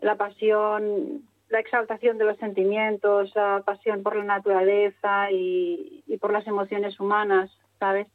[0.00, 6.32] la pasión, la exaltación de los sentimientos, la pasión por la naturaleza y, y por
[6.32, 8.06] las emociones humanas, ¿sabes?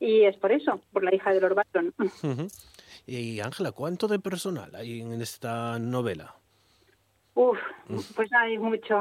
[0.00, 1.94] Y es por eso, por la hija de Lord Byron.
[3.06, 6.36] Y Ángela, ¿cuánto de personal hay en esta novela?
[7.34, 7.58] Uf,
[7.88, 7.98] mm.
[8.14, 9.00] pues hay mucho.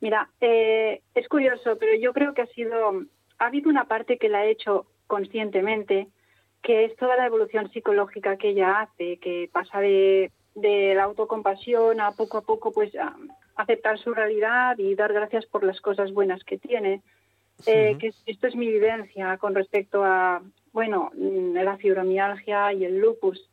[0.00, 3.02] Mira, eh, es curioso, pero yo creo que ha sido,
[3.38, 6.08] ha habido una parte que la ha hecho conscientemente,
[6.62, 12.00] que es toda la evolución psicológica que ella hace, que pasa de, de la autocompasión
[12.00, 12.92] a poco a poco, pues
[13.56, 17.02] aceptar su realidad y dar gracias por las cosas buenas que tiene.
[17.66, 22.98] Eh, que esto es mi vivencia con respecto a, bueno, mm, la fibromialgia y el
[22.98, 23.48] lupus.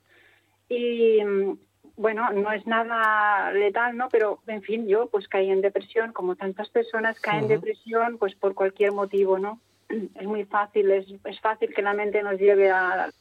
[0.70, 1.58] Y mm,
[1.98, 4.10] bueno, no es nada letal, ¿no?
[4.10, 8.36] Pero, en fin, yo pues caí en depresión, como tantas personas caen en depresión, pues
[8.36, 9.60] por cualquier motivo, ¿no?
[10.16, 13.12] Es muy fácil, es, es fácil que la mente nos lleve a,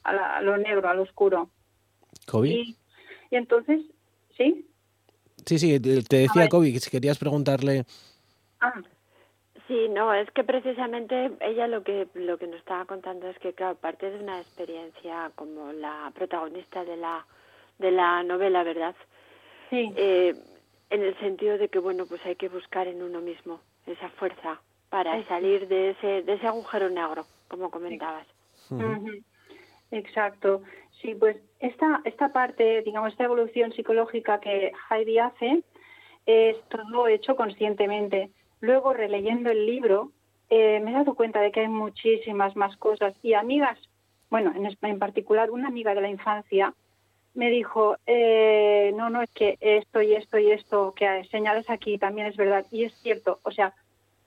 [0.43, 1.51] lo negro, a lo oscuro.
[2.27, 2.51] ¿COVID?
[2.51, 2.77] Y,
[3.31, 3.81] entonces,
[4.37, 4.67] ¿sí?
[5.47, 7.85] Sí, sí, te decía COVID, si querías preguntarle...
[8.61, 8.75] Ah,
[9.71, 13.53] Sí, no, es que precisamente ella lo que lo que nos estaba contando es que
[13.53, 17.25] claro, parte de una experiencia como la protagonista de la
[17.81, 18.95] de la novela, ¿verdad?
[19.71, 19.93] Sí.
[19.97, 20.35] Eh,
[20.91, 24.61] en el sentido de que bueno, pues hay que buscar en uno mismo esa fuerza
[24.89, 28.27] para salir de ese de ese agujero negro, como comentabas.
[29.91, 30.63] Exacto.
[31.01, 35.63] Sí, pues esta esta parte, digamos, esta evolución psicológica que Heidi hace
[36.27, 40.13] es todo hecho conscientemente Luego, releyendo el libro,
[40.51, 43.15] eh, me he dado cuenta de que hay muchísimas más cosas.
[43.23, 43.79] Y amigas,
[44.29, 46.75] bueno, en, en particular una amiga de la infancia,
[47.35, 51.99] me dijo, eh, no, no, es que esto y esto y esto que señales aquí
[51.99, 52.67] también es verdad.
[52.71, 53.75] Y es cierto, o sea,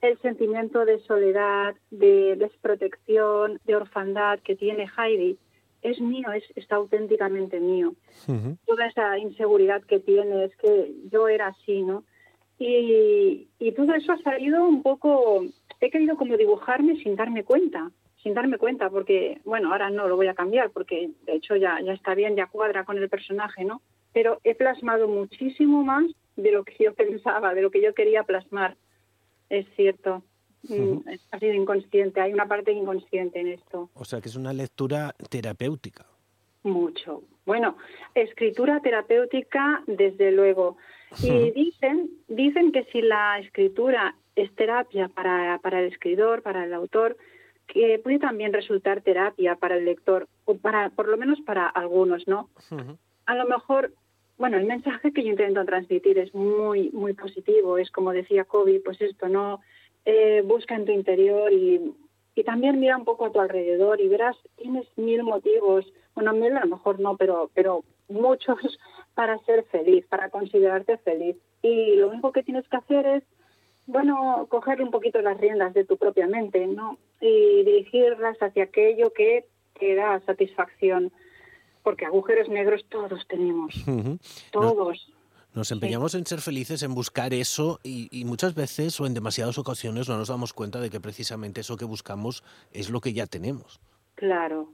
[0.00, 5.38] el sentimiento de soledad, de desprotección, de orfandad que tiene Heidi
[5.84, 7.94] es mío, es, está auténticamente mío.
[8.66, 12.04] Toda esa inseguridad que tiene, es que yo era así, ¿no?
[12.58, 15.44] Y, todo eso ha salido un poco,
[15.80, 17.90] he querido como dibujarme sin darme cuenta,
[18.24, 21.78] sin darme cuenta, porque, bueno, ahora no lo voy a cambiar, porque de hecho ya,
[21.82, 23.82] ya está bien, ya cuadra con el personaje, ¿no?
[24.14, 28.24] Pero he plasmado muchísimo más de lo que yo pensaba, de lo que yo quería
[28.24, 28.76] plasmar.
[29.50, 30.22] Es cierto.
[30.66, 31.00] Mm,
[31.30, 33.90] ha sido inconsciente, hay una parte inconsciente en esto.
[33.92, 36.06] O sea que es una lectura terapéutica.
[36.62, 37.22] Mucho.
[37.44, 37.76] Bueno,
[38.14, 40.78] escritura terapéutica, desde luego.
[41.22, 46.72] Y dicen, dicen que si la escritura es terapia para, para el escritor, para el
[46.72, 47.18] autor,
[47.66, 52.26] que puede también resultar terapia para el lector, o para, por lo menos para algunos,
[52.28, 52.48] ¿no?
[53.26, 53.92] A lo mejor,
[54.36, 58.80] bueno, el mensaje que yo intento transmitir es muy, muy positivo, es como decía Kobe,
[58.84, 59.60] pues esto, ¿no?
[60.04, 61.94] Eh, busca en tu interior y,
[62.34, 66.56] y también mira un poco a tu alrededor y verás, tienes mil motivos, bueno, mil
[66.56, 68.58] a lo mejor no, pero, pero muchos
[69.14, 71.36] para ser feliz, para considerarte feliz.
[71.62, 73.22] Y lo único que tienes que hacer es,
[73.86, 76.98] bueno, coger un poquito las riendas de tu propia mente, ¿no?
[77.20, 79.46] Y dirigirlas hacia aquello que
[79.78, 81.12] te da satisfacción.
[81.82, 83.74] Porque agujeros negros todos tenemos.
[84.50, 85.12] Todos.
[85.52, 89.56] Nos empeñamos en ser felices, en buscar eso y, y, muchas veces o en demasiadas
[89.56, 93.26] ocasiones no nos damos cuenta de que precisamente eso que buscamos es lo que ya
[93.26, 93.80] tenemos.
[94.16, 94.72] Claro,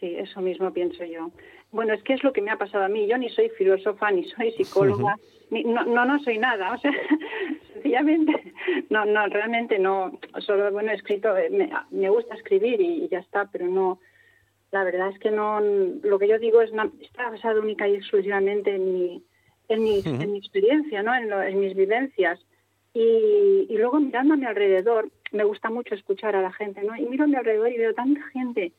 [0.00, 1.30] sí, eso mismo pienso yo.
[1.72, 3.06] Bueno, es que es lo que me ha pasado a mí.
[3.06, 5.18] Yo ni soy filósofa, ni soy psicóloga,
[5.50, 6.72] no, no, no soy nada.
[6.74, 6.92] O sea,
[7.72, 8.52] sencillamente,
[8.90, 10.18] no, no, realmente no.
[10.40, 11.50] Solo, bueno, he escrito, eh,
[11.90, 14.00] me, gusta escribir y, ya está, pero no.
[14.70, 15.60] La verdad es que no.
[15.60, 16.70] Lo que yo digo es
[17.00, 19.24] está basado única y exclusivamente en mi,
[19.68, 21.14] en mi, en mi experiencia, ¿no?
[21.14, 22.44] En, en mis vivencias.
[22.92, 26.96] Y, y luego mirando a mi alrededor, me gusta mucho escuchar a la gente, ¿no?
[26.96, 28.72] Y miro a mi alrededor y veo tanta gente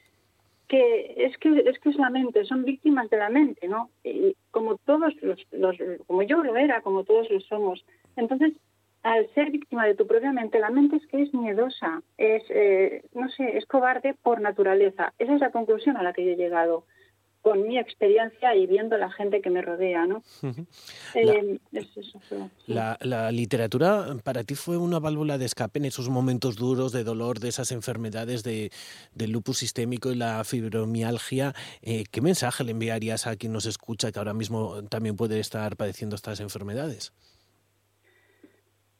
[0.67, 3.89] que es que es que es la mente, son víctimas de la mente, ¿no?
[4.03, 7.85] Y como todos los, los, como yo lo era, como todos lo somos.
[8.15, 8.53] Entonces,
[9.03, 13.03] al ser víctima de tu propia mente, la mente es que es miedosa, es, eh,
[13.13, 15.13] no sé, es cobarde por naturaleza.
[15.19, 16.85] Esa es la conclusión a la que yo he llegado
[17.45, 20.23] con mi experiencia y viendo la gente que me rodea, ¿no?
[21.13, 21.59] Eh,
[22.65, 27.03] la, la, literatura para ti fue una válvula de escape en esos momentos duros de
[27.03, 28.71] dolor de esas enfermedades de,
[29.13, 31.53] del lupus sistémico y la fibromialgia.
[31.83, 35.75] Eh, ¿Qué mensaje le enviarías a quien nos escucha que ahora mismo también puede estar
[35.75, 37.13] padeciendo estas enfermedades?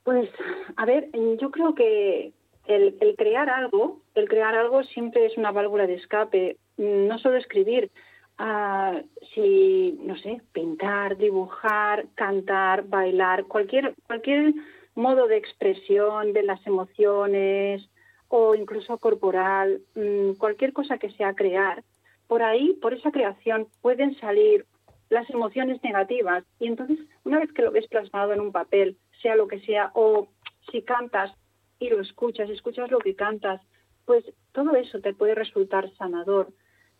[0.04, 0.30] Pues,
[0.78, 1.10] a ver,
[1.42, 2.32] yo creo que
[2.68, 6.58] el, el crear algo, el crear algo siempre es una válvula de escape.
[6.78, 7.90] No solo escribir,
[8.38, 9.02] a
[9.34, 14.54] si, no sé, pintar, dibujar, cantar, bailar, cualquier, cualquier
[14.96, 17.88] modo de expresión de las emociones
[18.28, 21.84] o incluso corporal, mm, cualquier cosa que sea crear,
[22.28, 24.66] por ahí, por esa creación, pueden salir
[25.10, 26.44] las emociones negativas.
[26.60, 29.92] Y entonces, una vez que lo ves plasmado en un papel, sea lo que sea,
[29.94, 30.28] o
[30.72, 31.32] si cantas
[31.80, 33.62] y lo escuchas, escuchas lo que cantas,
[34.06, 36.50] pues todo eso te puede resultar sanador.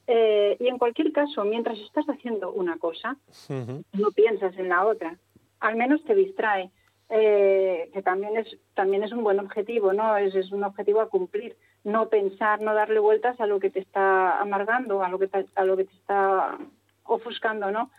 [0.08, 3.18] Eh, y en cualquier caso, mientras estás haciendo una cosa,
[3.50, 5.18] no piensas en la otra.
[5.60, 6.70] Al menos te distrae,
[7.10, 11.10] eh, que también es también es un buen objetivo, no es, es, un objetivo a
[11.10, 11.56] cumplir.
[11.84, 15.46] No pensar, no darle vueltas a lo que te está amargando, a lo que te,
[15.56, 16.58] a lo que te está
[17.04, 17.92] ofuscando, ¿no?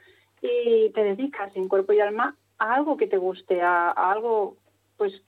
[0.42, 4.56] Y te dedicas en cuerpo y alma a algo que te guste, a, a algo
[4.96, 5.22] pues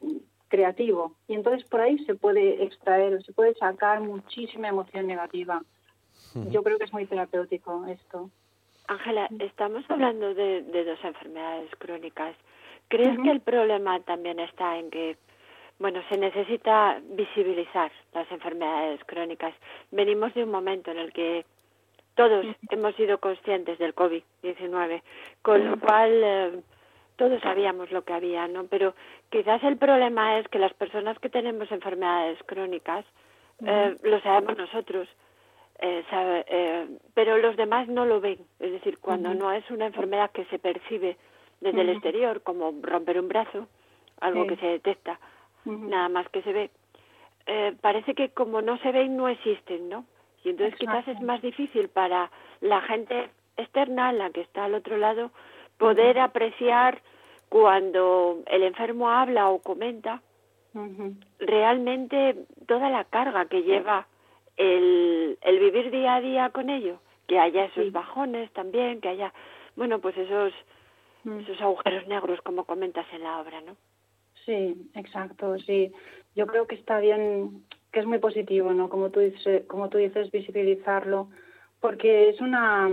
[0.48, 1.14] creativo.
[1.26, 5.62] Y entonces por ahí se puede extraer, se puede sacar muchísima emoción negativa.
[6.34, 8.30] Yo creo que es muy terapéutico esto.
[8.88, 12.34] Ángela, estamos hablando de, dos enfermedades crónicas.
[12.88, 15.16] ¿Crees que el problema también está en que,
[15.78, 19.54] bueno, se necesita visibilizar las enfermedades crónicas?
[19.90, 21.44] Venimos de un momento en el que
[22.14, 25.02] todos hemos sido conscientes del COVID-19,
[25.42, 26.60] con lo cual eh,
[27.16, 28.64] todos sabíamos lo que había, ¿no?
[28.64, 28.94] Pero
[29.28, 33.04] quizás el problema es que las personas que tenemos enfermedades crónicas
[33.64, 35.08] eh, lo sabemos nosotros,
[35.80, 38.38] eh, eh, pero los demás no lo ven.
[38.58, 41.16] Es decir, cuando no es una enfermedad que se percibe
[41.60, 43.66] desde el exterior, como romper un brazo,
[44.20, 45.18] algo que se detecta,
[45.64, 46.70] nada más que se ve,
[47.46, 50.04] eh, parece que como no se ven, no existen, ¿no?
[50.44, 54.96] Y entonces quizás es más difícil para la gente externa, la que está al otro
[54.96, 55.30] lado,
[55.78, 57.02] poder apreciar
[57.48, 60.22] cuando el enfermo habla o comenta
[61.40, 64.06] realmente toda la carga que lleva
[64.58, 69.32] el, el vivir día a día con ello, que haya esos bajones también, que haya,
[69.76, 70.52] bueno, pues esos,
[71.24, 71.38] mm.
[71.40, 73.76] esos agujeros negros como comentas en la obra, ¿no?
[74.44, 75.92] Sí, exacto, sí.
[76.34, 78.88] Yo creo que está bien, que es muy positivo, ¿no?
[78.88, 81.28] Como tú dices, como tú dices visibilizarlo,
[81.80, 82.88] porque es una,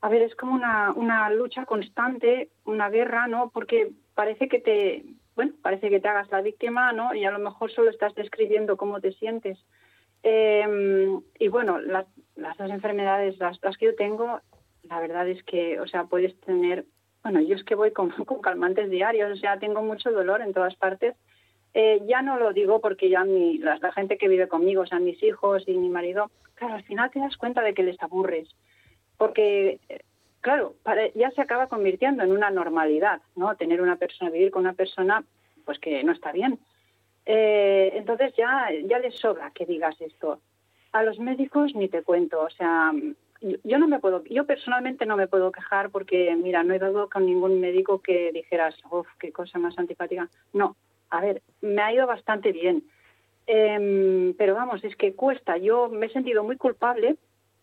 [0.00, 3.50] a ver, es como una, una lucha constante, una guerra, ¿no?
[3.50, 7.14] Porque parece que te, bueno, parece que te hagas la víctima, ¿no?
[7.14, 9.58] Y a lo mejor solo estás describiendo cómo te sientes.
[10.28, 12.04] Eh, y bueno, las,
[12.34, 14.40] las dos enfermedades, las, que yo tengo,
[14.82, 16.84] la verdad es que, o sea, puedes tener,
[17.22, 18.10] bueno, yo es que voy con,
[18.42, 21.14] calmantes diarios, o sea, tengo mucho dolor en todas partes.
[21.74, 24.98] Eh, ya no lo digo porque ya mi, la, gente que vive conmigo, o sea,
[24.98, 28.48] mis hijos y mi marido, claro, al final te das cuenta de que les aburres,
[29.18, 29.78] porque,
[30.40, 33.54] claro, para, ya se acaba convirtiendo en una normalidad, ¿no?
[33.54, 35.22] Tener una persona, vivir con una persona,
[35.64, 36.58] pues que no está bien.
[37.26, 40.40] Eh, entonces ya, ya les sobra que digas esto.
[40.92, 42.92] A los médicos ni te cuento, o sea,
[43.40, 47.10] yo, no me puedo, yo personalmente no me puedo quejar porque, mira, no he dado
[47.10, 50.28] con ningún médico que dijeras, uff, qué cosa más antipática.
[50.52, 50.76] No,
[51.10, 52.84] a ver, me ha ido bastante bien.
[53.46, 55.56] Em, pero vamos, es que cuesta.
[55.56, 57.16] Yo me he sentido muy culpable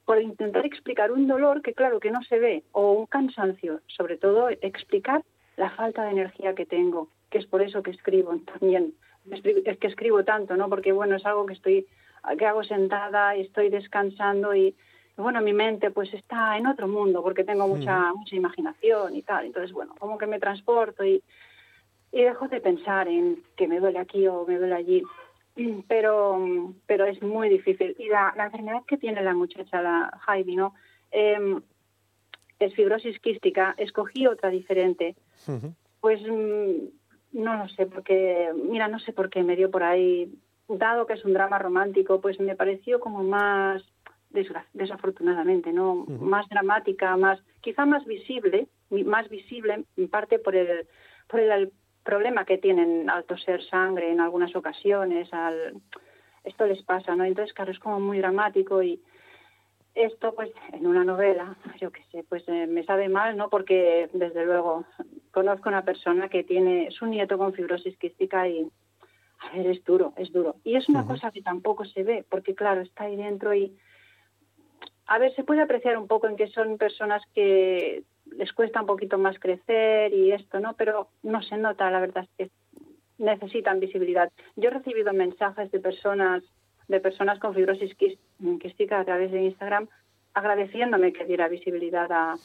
[0.05, 4.17] por intentar explicar un dolor que, claro, que no se ve, o un cansancio, sobre
[4.17, 5.23] todo explicar
[5.55, 8.93] la falta de energía que tengo, que es por eso que escribo también
[9.31, 10.69] es que escribo tanto, ¿no?
[10.69, 11.87] Porque, bueno, es algo que estoy,
[12.37, 14.75] que hago sentada y estoy descansando y,
[15.15, 19.45] bueno, mi mente pues está en otro mundo porque tengo mucha, mucha imaginación y tal.
[19.45, 21.21] Entonces, bueno, como que me transporto y,
[22.11, 25.03] y dejo de pensar en que me duele aquí o me duele allí.
[25.87, 27.95] Pero, pero es muy difícil.
[27.99, 30.73] Y la, la enfermedad que tiene la muchacha, la Heidi, ¿no?
[31.11, 31.59] Eh,
[32.57, 33.75] es fibrosis quística.
[33.77, 35.15] Escogí otra diferente.
[36.01, 36.87] Pues mm,
[37.33, 40.33] no lo sé, porque, mira, no sé por qué me dio por ahí,
[40.67, 43.83] dado que es un drama romántico, pues me pareció como más,
[44.73, 46.05] desafortunadamente, ¿no?
[46.07, 50.87] Más dramática, más, quizá más visible, más visible en parte por el,
[51.27, 51.71] por el,
[52.03, 55.75] problema que tienen al toser sangre en algunas ocasiones, al,
[56.43, 57.23] esto les pasa, ¿no?
[57.23, 59.01] Entonces, claro, es como muy dramático y,
[59.95, 63.49] esto pues en una novela, yo qué sé, pues eh, me sabe mal, ¿no?
[63.49, 64.85] Porque desde luego
[65.31, 68.67] conozco una persona que tiene su nieto con fibrosis quística y
[69.39, 70.55] a ver, es duro, es duro.
[70.63, 73.77] Y es una cosa que tampoco se ve, porque claro, está ahí dentro y
[75.05, 78.87] a ver, se puede apreciar un poco en que son personas que les cuesta un
[78.87, 80.75] poquito más crecer y esto, ¿no?
[80.75, 82.51] Pero no se nota, la verdad es que
[83.17, 84.31] necesitan visibilidad.
[84.55, 86.43] Yo he recibido mensajes de personas
[86.87, 89.87] de personas con fibrosis quística a través de Instagram
[90.33, 92.35] agradeciéndome que diera visibilidad a,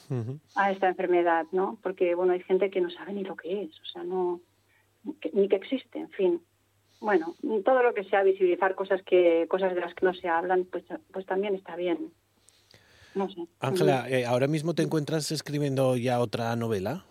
[0.57, 1.79] a, esta enfermedad, ¿no?
[1.83, 4.41] Porque, bueno, hay gente que no sabe ni lo que es, o sea, no,
[5.33, 6.43] ni que existe, en fin.
[7.01, 7.35] Bueno,
[7.65, 10.85] todo lo que sea visibilizar cosas que cosas de las que no se hablan, pues,
[11.13, 12.13] pues también está bien.
[13.15, 13.47] No sé.
[13.61, 17.05] Ángela, eh, ¿ahora mismo te encuentras escribiendo ya otra novela?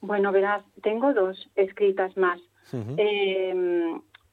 [0.00, 2.40] Bueno, verás, tengo dos escritas más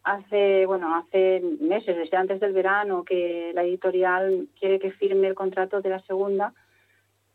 [0.04, 5.36] hace, bueno, hace meses, desde antes del verano, que la editorial quiere que firme el
[5.36, 6.54] contrato de la segunda.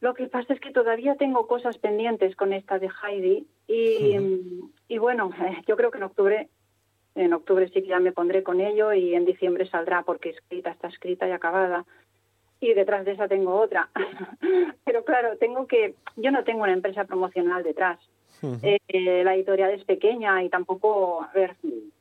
[0.01, 4.17] Lo que pasa es que todavía tengo cosas pendientes con esta de Heidi y,
[4.89, 5.31] y bueno,
[5.67, 6.49] yo creo que en octubre,
[7.15, 10.71] en octubre sí que ya me pondré con ello y en diciembre saldrá porque escrita
[10.71, 11.85] está escrita y acabada
[12.61, 13.89] y detrás de esa tengo otra.
[14.85, 17.99] Pero claro, tengo que, yo no tengo una empresa promocional detrás.
[18.63, 21.57] Eh, la editorial es pequeña y tampoco, a ver,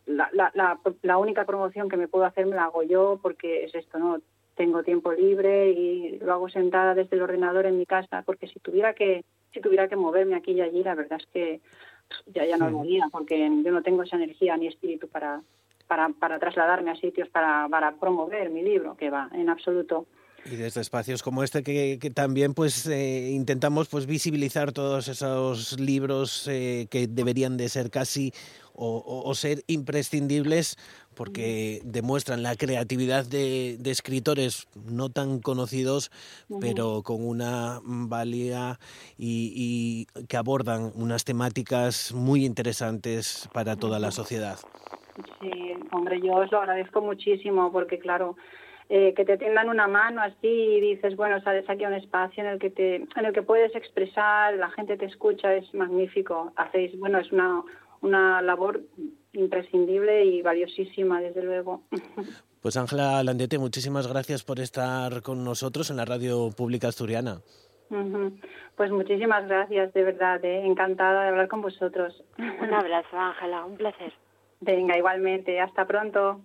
[0.05, 3.75] la, la, la, única promoción que me puedo hacer me la hago yo porque es
[3.75, 4.21] esto, ¿no?
[4.55, 8.59] Tengo tiempo libre y lo hago sentada desde el ordenador en mi casa porque si
[8.59, 11.61] tuviera que si tuviera que moverme aquí y allí, la verdad es que
[12.27, 15.41] ya ya no lo porque yo no tengo esa energía ni espíritu para
[15.87, 20.07] para, para trasladarme a sitios para, para promover mi libro, que va, en absoluto.
[20.45, 26.47] Y desde espacios como este que, también pues eh, intentamos pues visibilizar todos esos libros
[26.47, 28.31] eh, que deberían de ser casi
[28.75, 30.77] o, ser imprescindibles
[31.15, 36.11] porque demuestran la creatividad de, escritores no tan conocidos,
[36.59, 38.79] pero con una valía
[39.17, 44.57] y, que abordan unas temáticas muy interesantes para toda la sociedad.
[45.39, 48.35] Sí, hombre, yo os lo agradezco muchísimo porque, claro,
[48.89, 52.43] eh, que te tengan una mano así y dices, bueno, sales aquí a un espacio
[52.43, 56.51] en el que te, en el que puedes expresar, la gente te escucha, es magnífico.
[56.55, 57.63] Hacéis, bueno, es una,
[58.05, 58.81] una labor
[59.33, 61.81] imprescindible y valiosísima, desde luego.
[62.61, 67.41] Pues Ángela Landete, muchísimas gracias por estar con nosotros en la radio pública asturiana.
[68.75, 70.65] Pues muchísimas gracias, de verdad, ¿eh?
[70.65, 72.23] encantada de hablar con vosotros.
[72.37, 74.11] Un abrazo, Ángela, un placer.
[74.61, 76.41] Venga, igualmente, hasta pronto.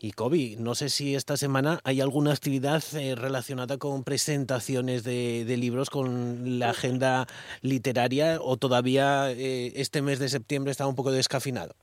[0.00, 5.56] Y Kobe, no sé si esta semana hay alguna actividad eh, relacionada con presentaciones de,
[5.58, 7.26] libros, con la agenda
[7.62, 11.74] literaria, o todavía eh, este mes de septiembre está un poco descafinado.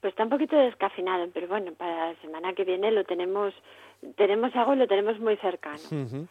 [0.00, 3.52] Pues está un poquito descafinado, pero bueno, para la semana que viene lo tenemos,
[4.16, 6.28] tenemos algo y lo tenemos muy cercano.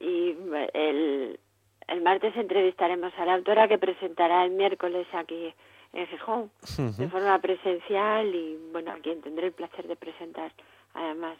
[0.00, 0.34] Y
[0.74, 1.38] el,
[1.86, 5.54] el martes entrevistaremos a la autora que presentará el miércoles aquí
[5.92, 6.50] en Gijón,
[6.98, 10.52] de forma presencial y bueno, a quien tendré el placer de presentar
[10.94, 11.38] además.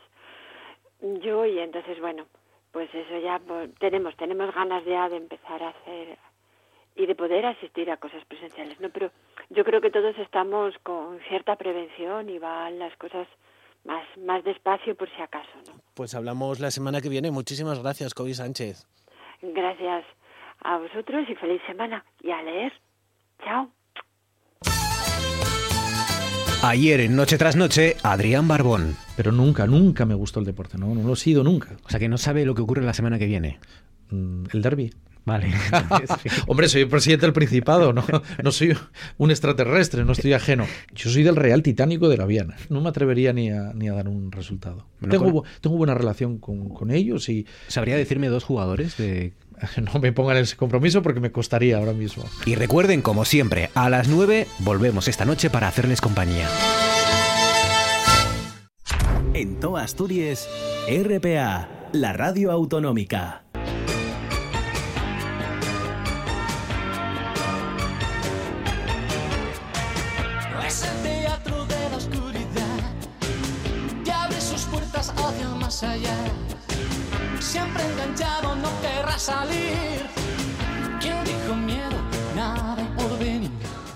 [1.00, 2.26] Yo y entonces bueno
[2.72, 6.18] pues eso ya pues, tenemos tenemos ganas ya de empezar a hacer
[6.94, 9.10] y de poder asistir a cosas presenciales no pero
[9.48, 13.26] yo creo que todos estamos con cierta prevención y van las cosas
[13.84, 17.30] más más despacio por si acaso no pues hablamos la semana que viene.
[17.30, 18.86] Muchísimas gracias Kobe Sánchez.
[19.42, 20.04] Gracias
[20.62, 22.04] a vosotros y feliz semana.
[22.22, 22.72] Y a leer.
[23.44, 23.70] Chao
[26.62, 28.94] Ayer en Noche tras Noche, Adrián Barbón.
[29.16, 31.70] Pero nunca, nunca me gustó el deporte, no, no lo he sido nunca.
[31.84, 33.58] O sea que no sabe lo que ocurre la semana que viene.
[34.10, 34.92] Mm, el derby.
[35.24, 35.48] Vale.
[36.46, 38.04] Hombre, soy el presidente del Principado, no,
[38.42, 38.76] no soy
[39.16, 40.66] un extraterrestre, no estoy ajeno.
[40.94, 42.56] Yo soy del Real Titánico de la Viana.
[42.68, 44.86] No me atrevería ni a, ni a dar un resultado.
[45.08, 47.46] tengo, tengo buena relación con, con ellos y...
[47.68, 49.32] ¿Sabría decirme dos jugadores de
[49.92, 52.24] no me pongan ese compromiso porque me costaría ahora mismo.
[52.46, 56.48] Y recuerden, como siempre, a las 9 volvemos esta noche para hacerles compañía.
[59.34, 60.48] En todas Asturias,
[60.88, 63.44] RPA, la radio autonómica.
[70.66, 72.44] Es el teatro de la oscuridad
[74.04, 76.16] que abre sus puertas hacia más allá
[77.50, 80.06] siempre enganchado, no querrá salir.
[81.00, 81.96] ¿Quién dijo miedo?
[82.36, 83.50] Nada por venir.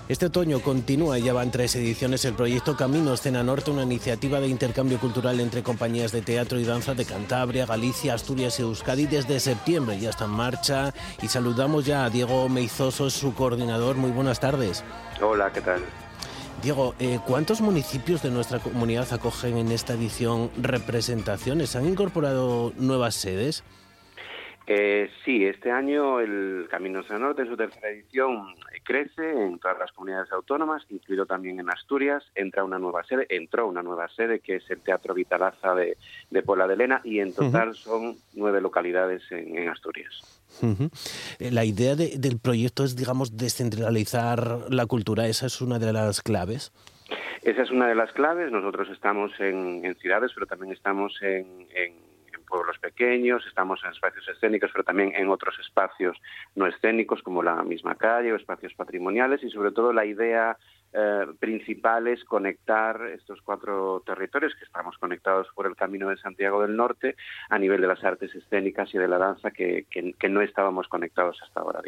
[0.09, 4.49] Este otoño continúa, ya van tres ediciones, el proyecto Camino Escena Norte, una iniciativa de
[4.49, 9.39] intercambio cultural entre compañías de teatro y danza de Cantabria, Galicia, Asturias y Euskadi desde
[9.39, 10.01] septiembre.
[10.01, 10.93] Ya está en marcha
[11.23, 13.97] y saludamos ya a Diego Meizoso, su coordinador.
[13.97, 14.83] Muy buenas tardes.
[15.23, 15.81] Hola, ¿qué tal?
[16.65, 21.77] Diego, eh, ¿cuántos municipios de nuestra comunidad acogen en esta edición representaciones?
[21.77, 23.63] ¿Han incorporado nuevas sedes?
[24.67, 29.79] Eh, sí, este año el Camino Hacia Norte en su tercera edición crece en todas
[29.79, 32.25] las comunidades autónomas, incluido también en Asturias.
[32.35, 35.99] Entra una nueva sede, entró una nueva sede que es el Teatro Vitalaza de,
[36.31, 40.43] de Pola de Lena y en total son nueve localidades en, Asturias.
[40.63, 45.27] Eh, la idea del proyecto es, digamos, descentralizar la cultura.
[45.27, 46.73] Esa es una de las claves.
[47.43, 48.51] Esa es una de las claves.
[48.51, 51.67] Nosotros estamos en, ciudades, pero también estamos en
[52.55, 56.17] pueblos pequeños, estamos en espacios escénicos, pero también en otros espacios
[56.55, 60.57] no escénicos como la misma calle o espacios patrimoniales y sobre todo la idea
[60.97, 66.63] eh, principal es conectar estos cuatro territorios que estamos conectados por el Camino de Santiago
[66.63, 67.17] del Norte
[67.51, 71.37] a nivel de las artes escénicas y de la danza que, que, no estábamos conectados
[71.43, 71.81] hasta ahora.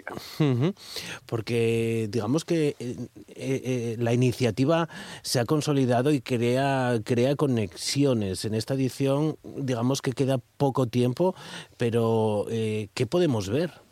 [1.27, 2.97] Porque digamos que eh,
[3.37, 4.89] eh, la iniciativa
[5.23, 8.45] se ha consolidado y crea, crea conexiones.
[8.45, 11.37] En esta edición, digamos que queda poco tiempo,
[11.79, 13.86] pero ¿qué podemos ver?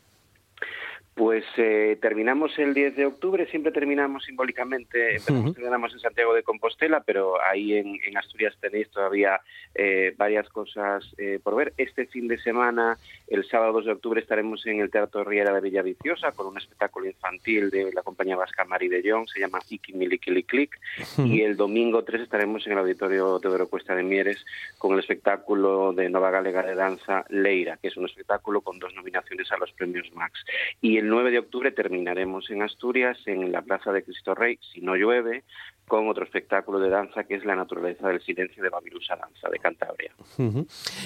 [1.14, 7.04] Pues eh, terminamos el 10 de octubre, siempre terminamos simbólicamente, terminamos en Santiago de Compostela,
[7.04, 9.40] pero ahí en, Asturias tenéis todavía
[9.74, 11.72] eh, varias cosas eh, por ver.
[11.76, 12.98] Este fin de semana,
[13.28, 17.06] el sábado 2 de octubre, estaremos en el Teatro Riera de Villaviciosa con un espectáculo
[17.06, 20.80] infantil de la compañía vasca Mari de Jong, se llama Iki Milikili Click,
[21.18, 24.44] y el domingo 3 estaremos en el Auditorio Teodoro Cuesta de Mieres
[24.78, 28.92] con el espectáculo de Nova Galega de Danza Leira, que es un espectáculo con dos
[28.94, 30.44] nominaciones a los premios Max.
[30.80, 34.80] Y el 9 de octubre terminaremos en Asturias, en la Plaza de Cristo Rey, si
[34.80, 35.44] no llueve,
[35.86, 39.58] con otro espectáculo de danza que es La naturaleza del silencio de Babirusa Danza de
[39.58, 40.12] Cantabria.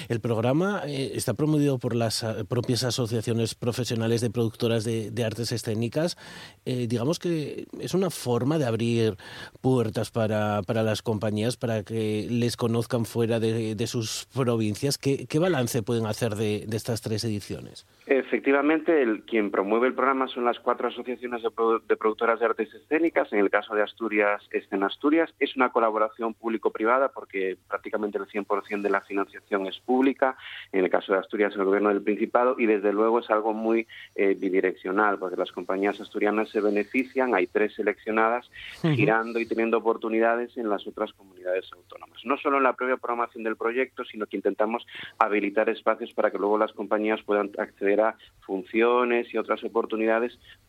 [0.07, 5.51] El programa eh, está promovido por las eh, propias asociaciones profesionales de productoras de, artes
[5.51, 6.17] escénicas.
[6.65, 9.15] Eh, digamos que es una forma de abrir
[9.61, 14.97] puertas para, para las compañías para que les conozcan fuera de, sus provincias.
[14.97, 17.85] ¿Qué, balance pueden hacer de, estas tres ediciones?
[18.05, 21.49] Efectivamente, el, quien promueve el programa son las cuatro asociaciones de,
[21.87, 23.33] de productoras de artes escénicas.
[23.33, 25.33] En el caso de Asturias es en Asturias.
[25.39, 30.37] Es una colaboración público-privada porque prácticamente el 100% de la financiación es pública.
[30.71, 32.55] En el caso de Asturias, el gobierno del Principado.
[32.59, 37.33] Y desde luego es algo muy eh, bidireccional porque las compañías asturianas se benefician.
[37.33, 38.49] Hay tres seleccionadas
[38.81, 42.23] girando y teniendo oportunidades en las otras comunidades autónomas.
[42.25, 44.85] No solo en la propia programación del proyecto, sino que intentamos
[45.17, 49.78] habilitar espacios para que luego las compañías puedan acceder a funciones y otras oportunidades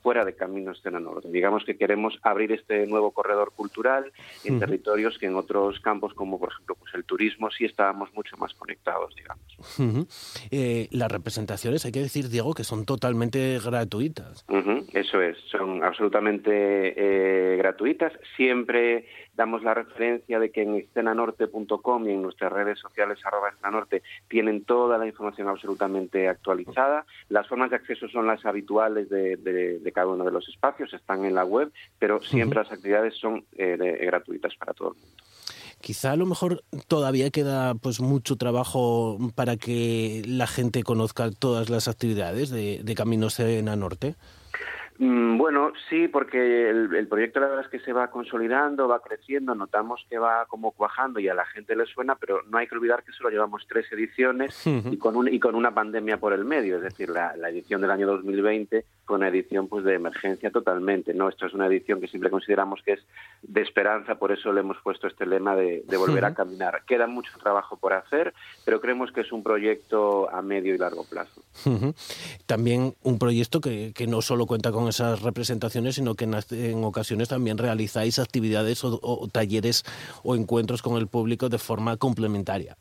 [0.02, 1.28] fuera de Camino Escena Norte.
[1.30, 4.12] Digamos que queremos abrir este nuevo corredor cultural
[4.44, 8.36] en territorios que en otros campos, como por ejemplo pues el turismo, sí estábamos mucho
[8.36, 9.44] más conectados, digamos.
[10.50, 14.44] Eh, las representaciones, hay que decir, Diego, que son totalmente gratuitas.
[14.92, 18.12] Eso es, son absolutamente eh, gratuitas.
[18.36, 19.06] Siempre
[19.40, 24.64] damos la referencia de que en escenanorte.com y en nuestras redes sociales arroba escenanorte tienen
[24.64, 27.06] toda la información absolutamente actualizada.
[27.30, 31.34] Las formas de acceso son las habituales de, cada uno de los espacios, están en
[31.34, 35.16] la web, pero siempre las actividades son eh, gratuitas para todo el mundo.
[35.80, 41.70] Quizá a lo mejor todavía queda pues mucho trabajo para que la gente conozca todas
[41.70, 44.16] las actividades de, de Caminos en Norte.
[45.02, 49.54] Mm, bueno, sí, porque el, proyecto la verdad es que se va consolidando, va creciendo,
[49.54, 52.74] notamos que va como cuajando y a la gente le suena, pero no hay que
[52.74, 56.76] olvidar que solo llevamos tres ediciones y, con y con una pandemia por el medio,
[56.76, 61.14] es decir, la, la edición del año 2020 fue una edición pues de emergencia totalmente,
[61.14, 61.30] ¿no?
[61.30, 63.00] Esto es una edición que siempre consideramos que es
[63.42, 66.82] de esperanza, por eso le hemos puesto este lema de, volver a caminar.
[66.86, 68.34] Queda mucho trabajo por hacer,
[68.66, 71.42] pero creemos que es un proyecto a medio y largo plazo.
[72.44, 77.28] También un proyecto que, que no solo cuenta con esas representaciones, sino que en, ocasiones
[77.28, 79.84] también realizáis actividades o, talleres
[80.22, 82.76] o encuentros con el público de forma complementaria.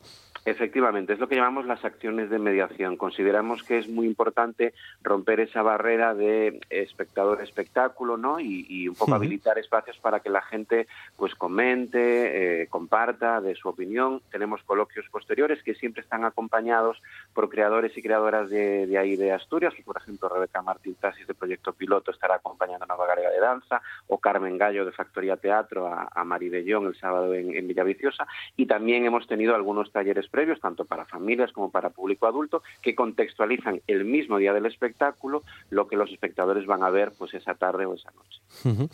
[0.46, 2.96] Efectivamente, es lo que llamamos las acciones de mediación.
[2.96, 4.74] Consideramos que es muy importante
[5.04, 8.40] romper esa barrera de espectador-espectáculo, ¿no?
[8.40, 10.88] Y, un poco habilitar espacios para que la gente,
[11.18, 14.22] pues, comente, eh, comparta de su opinión.
[14.32, 17.02] Tenemos coloquios posteriores que siempre están acompañados
[17.34, 19.74] por creadores y creadoras de, ahí de Asturias.
[19.84, 23.82] Por ejemplo, Rebeca Martín Tasis de Proyecto Piloto estará acompañando a Nueva Galega de Danza,
[24.08, 28.26] o Carmen Gallo de Factoría Teatro a, a Mari Bellón el sábado en, en Villaviciosa.
[28.56, 32.96] Y también hemos tenido algunos talleres previos, tanto para familias como para público adulto, que
[32.96, 37.56] contextualizan el mismo día del espectáculo lo que los espectadores van a ver pues esa
[37.56, 38.90] tarde o esa noche.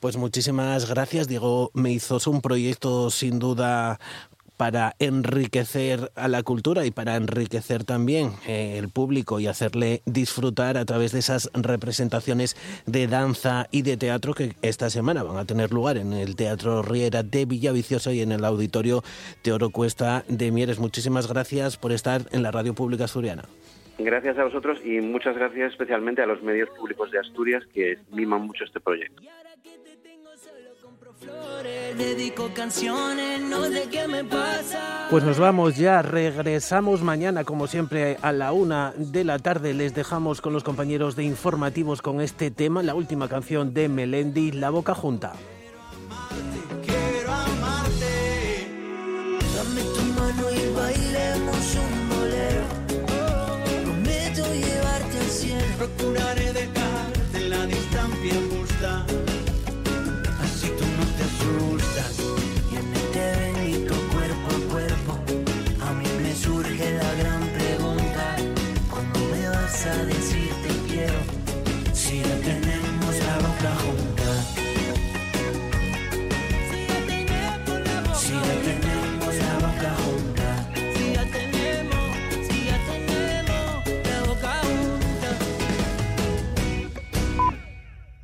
[0.00, 3.98] Pues muchísimas gracias, Diego Meizoso, un proyecto sin duda
[4.58, 10.76] para enriquecer a la cultura y para enriquecer también eh, el público y hacerle disfrutar
[10.76, 15.44] a través de esas representaciones de danza y de teatro que esta semana van a
[15.46, 19.02] tener lugar en el Teatro Riera de Villaviciosa y en el Auditorio
[19.42, 20.80] Teoro Cuesta de Mieres.
[20.80, 23.44] Muchísimas gracias por estar en la Radio Pública Asturiana.
[23.96, 28.42] Gracias a vosotros y muchas gracias especialmente a los medios públicos de Asturias que miman
[28.42, 29.22] mucho este proyecto
[31.20, 35.08] Dedico canciones, no sé qué me pasa.
[35.10, 39.74] Pues nos vamos ya, regresamos mañana como siempre a la una de la tarde.
[39.74, 44.52] Les dejamos con los compañeros de informativos con este tema, la última canción de Melendi,
[44.52, 45.32] La Boca Junta.
[45.58, 48.68] Quiero amarte, quiero amarte.
[49.56, 52.64] Dame tu mano y bailemos un bolero.
[53.82, 55.64] Prometo llevarte al cielo.
[55.78, 56.77] Procuraré de